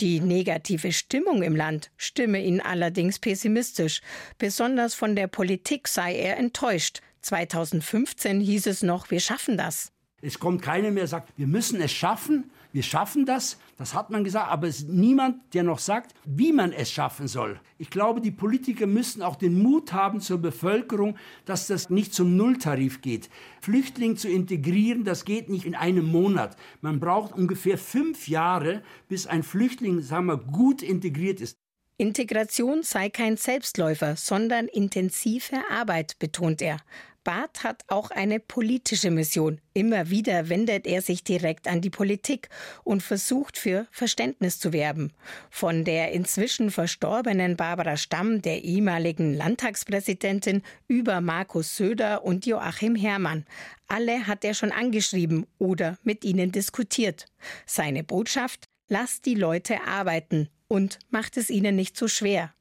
Die 0.01 0.21
negative 0.21 0.93
Stimmung 0.93 1.43
im 1.43 1.57
Land 1.57 1.91
stimme 1.97 2.43
ihn 2.43 2.61
allerdings 2.61 3.19
pessimistisch. 3.19 4.01
Besonders 4.39 4.95
von 4.95 5.17
der 5.17 5.27
Politik 5.27 5.89
sei 5.89 6.15
er 6.15 6.37
enttäuscht. 6.37 7.01
2015 7.23 8.41
hieß 8.41 8.67
es 8.67 8.83
noch, 8.83 9.11
wir 9.11 9.21
schaffen 9.21 9.57
das. 9.57 9.93
Es 10.23 10.39
kommt 10.39 10.63
keiner 10.63 10.91
mehr, 10.91 11.07
sagt, 11.07 11.33
wir 11.37 11.47
müssen 11.47 11.81
es 11.81 11.93
schaffen, 11.93 12.51
wir 12.77 12.83
schaffen 12.83 13.25
das. 13.25 13.57
Das 13.79 13.95
hat 13.95 14.11
man 14.11 14.23
gesagt, 14.23 14.51
aber 14.51 14.69
es 14.69 14.81
ist 14.81 14.91
niemand, 14.91 15.55
der 15.55 15.63
noch 15.63 15.79
sagt, 15.79 16.15
wie 16.27 16.53
man 16.53 16.73
es 16.73 16.91
schaffen 16.91 17.27
soll. 17.27 17.59
Ich 17.79 17.89
glaube, 17.89 18.21
die 18.21 18.31
Politiker 18.31 18.87
müssen 18.87 19.23
auch 19.23 19.37
den 19.37 19.63
Mut 19.63 19.95
haben 19.95 20.21
zur 20.21 20.43
Bevölkerung, 20.43 21.17
dass 21.47 21.69
das 21.69 21.89
nicht 21.89 22.13
zum 22.13 22.37
Nulltarif 22.37 23.01
geht. 23.01 23.31
Flüchtlinge 23.63 24.17
zu 24.17 24.29
integrieren, 24.29 25.05
das 25.05 25.25
geht 25.25 25.49
nicht 25.49 25.65
in 25.65 25.75
einem 25.75 26.05
Monat. 26.05 26.55
Man 26.83 27.01
braucht 27.01 27.33
ungefähr 27.33 27.79
fünf 27.79 28.29
Jahre, 28.29 28.83
bis 29.09 29.27
ein 29.27 29.43
Flüchtling, 29.43 30.03
sagen 30.03 30.27
wir, 30.27 30.37
gut 30.37 30.83
integriert 30.83 31.41
ist. 31.41 31.57
Integration 31.97 32.83
sei 32.83 33.09
kein 33.09 33.39
Selbstläufer, 33.39 34.17
sondern 34.17 34.69
intensive 34.69 35.63
Arbeit, 35.71 36.19
betont 36.19 36.61
er. 36.61 36.83
Barth 37.27 37.65
hat 37.65 37.83
auch 37.89 38.13
eine 38.13 38.39
politische 38.39 39.11
Mission. 39.11 39.61
Immer 39.75 40.11
wieder 40.11 40.49
wendet 40.49 40.87
er 40.87 41.03
sich 41.03 41.25
direkt 41.25 41.67
an 41.67 41.81
die 41.81 41.91
Politik 41.91 42.49
und 42.85 43.03
versucht 43.03 43.59
für 43.59 43.89
Verständnis 43.91 44.61
zu 44.61 44.73
werben. 44.73 45.13
Von 45.51 45.83
der 45.83 46.13
inzwischen 46.13 46.71
verstorbenen 46.71 47.57
Barbara 47.57 47.97
Stamm, 47.97 48.43
der 48.43 48.63
ehemaligen 48.63 49.35
Landtagspräsidentin, 49.35 50.63
über 50.87 51.21
Markus 51.21 51.77
Söder 51.77 52.25
und 52.25 52.47
Joachim 52.47 52.95
Herrmann. 52.95 53.45
Alle 53.89 54.29
hat 54.29 54.45
er 54.45 54.55
schon 54.55 54.71
angeschrieben 54.71 55.47
oder 55.59 55.99
mit 56.05 56.25
ihnen 56.25 56.53
diskutiert. 56.53 57.27
Seine 57.67 58.05
Botschaft? 58.05 58.67
Lasst 58.87 59.27
die 59.27 59.35
Leute 59.35 59.83
arbeiten 59.85 60.49
und 60.69 61.01
macht 61.11 61.39
es 61.39 61.51
ihnen 61.51 61.75
nicht 61.75 61.97
so 61.97 62.07
schwer. 62.07 62.53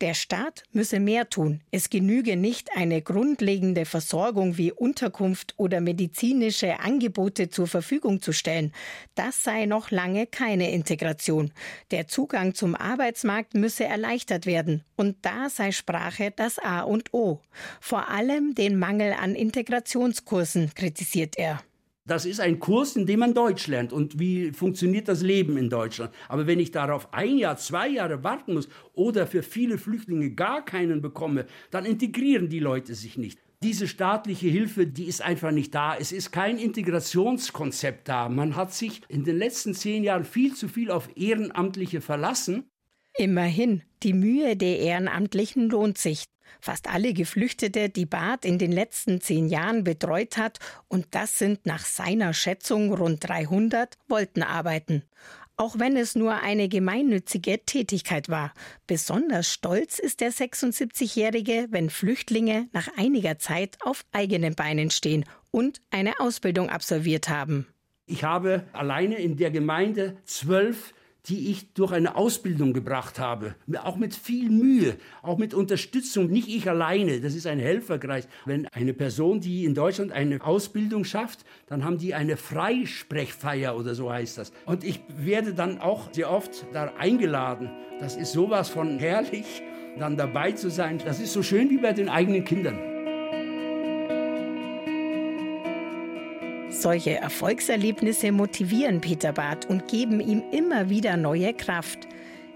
Der 0.00 0.14
Staat 0.14 0.62
müsse 0.70 1.00
mehr 1.00 1.28
tun. 1.28 1.60
Es 1.72 1.90
genüge 1.90 2.36
nicht, 2.36 2.70
eine 2.76 3.02
grundlegende 3.02 3.84
Versorgung 3.84 4.56
wie 4.56 4.70
Unterkunft 4.70 5.54
oder 5.56 5.80
medizinische 5.80 6.78
Angebote 6.78 7.50
zur 7.50 7.66
Verfügung 7.66 8.22
zu 8.22 8.32
stellen. 8.32 8.72
Das 9.16 9.42
sei 9.42 9.66
noch 9.66 9.90
lange 9.90 10.26
keine 10.26 10.70
Integration. 10.70 11.50
Der 11.90 12.06
Zugang 12.06 12.54
zum 12.54 12.76
Arbeitsmarkt 12.76 13.54
müsse 13.54 13.86
erleichtert 13.86 14.46
werden. 14.46 14.84
Und 14.94 15.16
da 15.22 15.50
sei 15.50 15.72
Sprache 15.72 16.32
das 16.34 16.60
A 16.60 16.82
und 16.82 17.12
O. 17.12 17.40
Vor 17.80 18.08
allem 18.08 18.54
den 18.54 18.78
Mangel 18.78 19.14
an 19.14 19.34
Integrationskursen 19.34 20.74
kritisiert 20.76 21.36
er. 21.36 21.60
Das 22.08 22.24
ist 22.24 22.40
ein 22.40 22.58
Kurs, 22.58 22.96
in 22.96 23.04
dem 23.04 23.20
man 23.20 23.34
Deutsch 23.34 23.66
lernt 23.66 23.92
und 23.92 24.18
wie 24.18 24.50
funktioniert 24.52 25.08
das 25.08 25.20
Leben 25.20 25.58
in 25.58 25.68
Deutschland. 25.68 26.10
Aber 26.28 26.46
wenn 26.46 26.58
ich 26.58 26.70
darauf 26.70 27.12
ein 27.12 27.36
Jahr, 27.36 27.58
zwei 27.58 27.86
Jahre 27.86 28.24
warten 28.24 28.54
muss 28.54 28.70
oder 28.94 29.26
für 29.26 29.42
viele 29.42 29.76
Flüchtlinge 29.76 30.30
gar 30.30 30.64
keinen 30.64 31.02
bekomme, 31.02 31.44
dann 31.70 31.84
integrieren 31.84 32.48
die 32.48 32.60
Leute 32.60 32.94
sich 32.94 33.18
nicht. 33.18 33.38
Diese 33.62 33.86
staatliche 33.86 34.48
Hilfe, 34.48 34.86
die 34.86 35.04
ist 35.04 35.20
einfach 35.20 35.50
nicht 35.50 35.74
da. 35.74 35.96
Es 35.96 36.10
ist 36.10 36.30
kein 36.30 36.56
Integrationskonzept 36.56 38.08
da. 38.08 38.30
Man 38.30 38.56
hat 38.56 38.72
sich 38.72 39.02
in 39.08 39.24
den 39.24 39.36
letzten 39.36 39.74
zehn 39.74 40.02
Jahren 40.02 40.24
viel 40.24 40.54
zu 40.54 40.66
viel 40.66 40.90
auf 40.90 41.10
Ehrenamtliche 41.14 42.00
verlassen. 42.00 42.70
Immerhin, 43.18 43.82
die 44.02 44.14
Mühe 44.14 44.56
der 44.56 44.78
Ehrenamtlichen 44.78 45.68
lohnt 45.68 45.98
sich. 45.98 46.24
Fast 46.60 46.88
alle 46.88 47.12
Geflüchtete, 47.12 47.88
die 47.88 48.06
Barth 48.06 48.44
in 48.44 48.58
den 48.58 48.72
letzten 48.72 49.20
zehn 49.20 49.48
Jahren 49.48 49.84
betreut 49.84 50.36
hat, 50.36 50.58
und 50.88 51.06
das 51.12 51.38
sind 51.38 51.66
nach 51.66 51.84
seiner 51.84 52.34
Schätzung 52.34 52.92
rund 52.92 53.28
300, 53.28 53.96
wollten 54.08 54.42
arbeiten. 54.42 55.02
Auch 55.56 55.78
wenn 55.78 55.96
es 55.96 56.14
nur 56.14 56.34
eine 56.34 56.68
gemeinnützige 56.68 57.64
Tätigkeit 57.64 58.28
war. 58.28 58.52
Besonders 58.86 59.52
stolz 59.52 59.98
ist 59.98 60.20
der 60.20 60.32
76-Jährige, 60.32 61.66
wenn 61.70 61.90
Flüchtlinge 61.90 62.68
nach 62.72 62.88
einiger 62.96 63.38
Zeit 63.38 63.76
auf 63.80 64.04
eigenen 64.12 64.54
Beinen 64.54 64.90
stehen 64.90 65.24
und 65.50 65.80
eine 65.90 66.20
Ausbildung 66.20 66.70
absolviert 66.70 67.28
haben. 67.28 67.66
Ich 68.06 68.24
habe 68.24 68.64
alleine 68.72 69.16
in 69.16 69.36
der 69.36 69.50
Gemeinde 69.50 70.16
zwölf 70.24 70.94
die 71.28 71.50
ich 71.50 71.72
durch 71.74 71.92
eine 71.92 72.16
Ausbildung 72.16 72.72
gebracht 72.72 73.18
habe, 73.18 73.54
auch 73.82 73.96
mit 73.96 74.14
viel 74.14 74.50
Mühe, 74.50 74.96
auch 75.22 75.38
mit 75.38 75.54
Unterstützung, 75.54 76.28
nicht 76.28 76.48
ich 76.48 76.68
alleine, 76.68 77.20
das 77.20 77.34
ist 77.34 77.46
ein 77.46 77.58
Helferkreis. 77.58 78.28
Wenn 78.46 78.66
eine 78.68 78.94
Person, 78.94 79.40
die 79.40 79.64
in 79.64 79.74
Deutschland 79.74 80.12
eine 80.12 80.42
Ausbildung 80.44 81.04
schafft, 81.04 81.44
dann 81.66 81.84
haben 81.84 81.98
die 81.98 82.14
eine 82.14 82.36
Freisprechfeier 82.36 83.76
oder 83.76 83.94
so 83.94 84.10
heißt 84.10 84.38
das. 84.38 84.52
Und 84.66 84.84
ich 84.84 85.00
werde 85.16 85.54
dann 85.54 85.78
auch 85.78 86.12
sehr 86.12 86.30
oft 86.30 86.66
da 86.72 86.92
eingeladen. 86.98 87.70
Das 88.00 88.16
ist 88.16 88.32
sowas 88.32 88.68
von 88.68 88.98
herrlich, 88.98 89.62
dann 89.98 90.16
dabei 90.16 90.52
zu 90.52 90.70
sein. 90.70 90.98
Das 91.04 91.20
ist 91.20 91.32
so 91.32 91.42
schön 91.42 91.70
wie 91.70 91.78
bei 91.78 91.92
den 91.92 92.08
eigenen 92.08 92.44
Kindern. 92.44 92.97
Solche 96.80 97.16
Erfolgserlebnisse 97.16 98.30
motivieren 98.30 99.00
Peter 99.00 99.32
Barth 99.32 99.68
und 99.68 99.88
geben 99.88 100.20
ihm 100.20 100.44
immer 100.52 100.88
wieder 100.88 101.16
neue 101.16 101.52
Kraft. 101.52 102.06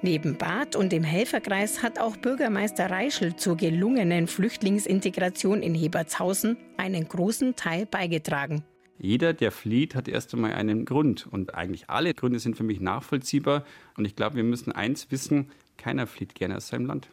Neben 0.00 0.38
Barth 0.38 0.76
und 0.76 0.92
dem 0.92 1.02
Helferkreis 1.02 1.82
hat 1.82 1.98
auch 1.98 2.16
Bürgermeister 2.16 2.88
Reischl 2.88 3.34
zur 3.34 3.56
gelungenen 3.56 4.28
Flüchtlingsintegration 4.28 5.60
in 5.60 5.74
Hebertshausen 5.74 6.56
einen 6.76 7.08
großen 7.08 7.56
Teil 7.56 7.84
beigetragen. 7.84 8.62
Jeder, 8.96 9.32
der 9.32 9.50
flieht, 9.50 9.96
hat 9.96 10.06
erst 10.06 10.32
einmal 10.34 10.52
einen 10.52 10.84
Grund. 10.84 11.26
Und 11.28 11.56
eigentlich 11.56 11.90
alle 11.90 12.14
Gründe 12.14 12.38
sind 12.38 12.56
für 12.56 12.62
mich 12.62 12.78
nachvollziehbar. 12.80 13.64
Und 13.96 14.04
ich 14.04 14.14
glaube, 14.14 14.36
wir 14.36 14.44
müssen 14.44 14.70
eins 14.70 15.10
wissen, 15.10 15.50
keiner 15.76 16.06
flieht 16.06 16.36
gerne 16.36 16.58
aus 16.58 16.68
seinem 16.68 16.86
Land. 16.86 17.08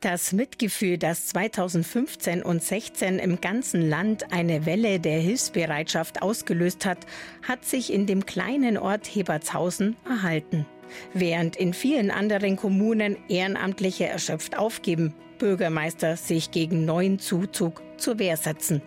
Das 0.00 0.32
Mitgefühl, 0.32 0.96
das 0.96 1.26
2015 1.26 2.42
und 2.42 2.62
16 2.62 3.18
im 3.18 3.38
ganzen 3.42 3.86
Land 3.86 4.32
eine 4.32 4.64
Welle 4.64 4.98
der 4.98 5.20
Hilfsbereitschaft 5.20 6.22
ausgelöst 6.22 6.86
hat, 6.86 7.00
hat 7.46 7.66
sich 7.66 7.92
in 7.92 8.06
dem 8.06 8.24
kleinen 8.24 8.78
Ort 8.78 9.06
Hebertshausen 9.06 9.96
erhalten. 10.06 10.64
Während 11.12 11.54
in 11.56 11.74
vielen 11.74 12.10
anderen 12.10 12.56
Kommunen 12.56 13.18
Ehrenamtliche 13.28 14.06
erschöpft 14.06 14.56
aufgeben, 14.56 15.14
Bürgermeister 15.38 16.16
sich 16.16 16.50
gegen 16.50 16.86
neuen 16.86 17.18
Zuzug 17.18 17.82
zur 17.98 18.18
Wehr 18.18 18.38
setzen. 18.38 18.80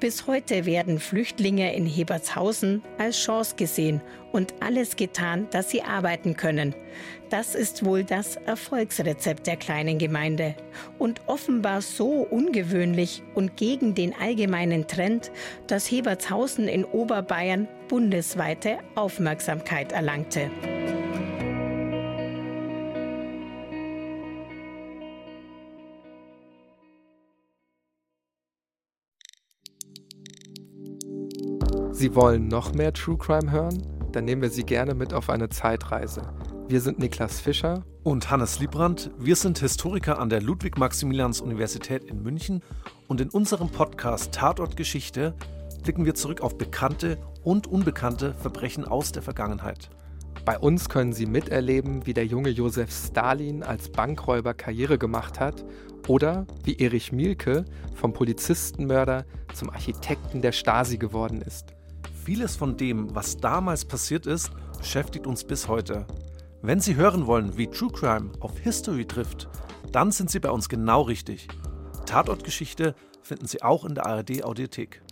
Bis 0.00 0.26
heute 0.26 0.66
werden 0.66 0.98
Flüchtlinge 0.98 1.74
in 1.74 1.86
Hebertshausen 1.86 2.82
als 2.98 3.18
Chance 3.18 3.56
gesehen 3.56 4.00
und 4.32 4.54
alles 4.60 4.96
getan, 4.96 5.46
dass 5.50 5.70
sie 5.70 5.82
arbeiten 5.82 6.36
können. 6.36 6.74
Das 7.30 7.54
ist 7.54 7.84
wohl 7.84 8.04
das 8.04 8.36
Erfolgsrezept 8.36 9.46
der 9.46 9.56
kleinen 9.56 9.98
Gemeinde 9.98 10.54
und 10.98 11.20
offenbar 11.26 11.80
so 11.80 12.26
ungewöhnlich 12.30 13.22
und 13.34 13.56
gegen 13.56 13.94
den 13.94 14.14
allgemeinen 14.14 14.86
Trend, 14.86 15.30
dass 15.66 15.90
Hebertshausen 15.90 16.68
in 16.68 16.84
Oberbayern 16.84 17.68
bundesweite 17.88 18.78
Aufmerksamkeit 18.94 19.92
erlangte. 19.92 20.50
Sie 31.94 32.14
wollen 32.14 32.48
noch 32.48 32.72
mehr 32.72 32.94
True 32.94 33.18
Crime 33.18 33.50
hören? 33.50 33.86
Dann 34.12 34.24
nehmen 34.24 34.40
wir 34.40 34.48
Sie 34.48 34.64
gerne 34.64 34.94
mit 34.94 35.12
auf 35.12 35.28
eine 35.28 35.50
Zeitreise. 35.50 36.22
Wir 36.66 36.80
sind 36.80 36.98
Niklas 36.98 37.38
Fischer 37.38 37.84
und 38.02 38.30
Hannes 38.30 38.58
Liebrandt. 38.60 39.10
Wir 39.18 39.36
sind 39.36 39.58
Historiker 39.58 40.18
an 40.18 40.30
der 40.30 40.40
Ludwig-Maximilians-Universität 40.40 42.04
in 42.04 42.22
München 42.22 42.62
und 43.08 43.20
in 43.20 43.28
unserem 43.28 43.68
Podcast 43.68 44.32
Tatort 44.32 44.74
Geschichte 44.78 45.34
blicken 45.82 46.06
wir 46.06 46.14
zurück 46.14 46.40
auf 46.40 46.56
bekannte 46.56 47.18
und 47.44 47.66
unbekannte 47.66 48.32
Verbrechen 48.32 48.86
aus 48.86 49.12
der 49.12 49.22
Vergangenheit. 49.22 49.90
Bei 50.46 50.58
uns 50.58 50.88
können 50.88 51.12
Sie 51.12 51.26
miterleben, 51.26 52.06
wie 52.06 52.14
der 52.14 52.24
junge 52.24 52.48
Josef 52.48 52.90
Stalin 52.90 53.62
als 53.62 53.90
Bankräuber 53.90 54.54
Karriere 54.54 54.96
gemacht 54.96 55.38
hat 55.38 55.62
oder 56.08 56.46
wie 56.64 56.78
Erich 56.78 57.12
Mielke 57.12 57.66
vom 57.94 58.14
Polizistenmörder 58.14 59.26
zum 59.52 59.68
Architekten 59.68 60.40
der 60.40 60.52
Stasi 60.52 60.96
geworden 60.96 61.42
ist. 61.42 61.74
Vieles 62.24 62.54
von 62.54 62.76
dem, 62.76 63.12
was 63.16 63.38
damals 63.38 63.84
passiert 63.84 64.26
ist, 64.26 64.52
beschäftigt 64.78 65.26
uns 65.26 65.42
bis 65.42 65.66
heute. 65.66 66.06
Wenn 66.60 66.78
Sie 66.78 66.94
hören 66.94 67.26
wollen, 67.26 67.56
wie 67.56 67.66
True 67.66 67.90
Crime 67.90 68.30
auf 68.38 68.56
History 68.58 69.04
trifft, 69.04 69.48
dann 69.90 70.12
sind 70.12 70.30
Sie 70.30 70.38
bei 70.38 70.50
uns 70.50 70.68
genau 70.68 71.02
richtig. 71.02 71.48
Tatortgeschichte 72.06 72.94
finden 73.22 73.48
Sie 73.48 73.62
auch 73.62 73.84
in 73.84 73.96
der 73.96 74.06
ARD 74.06 74.44
Audiothek. 74.44 75.02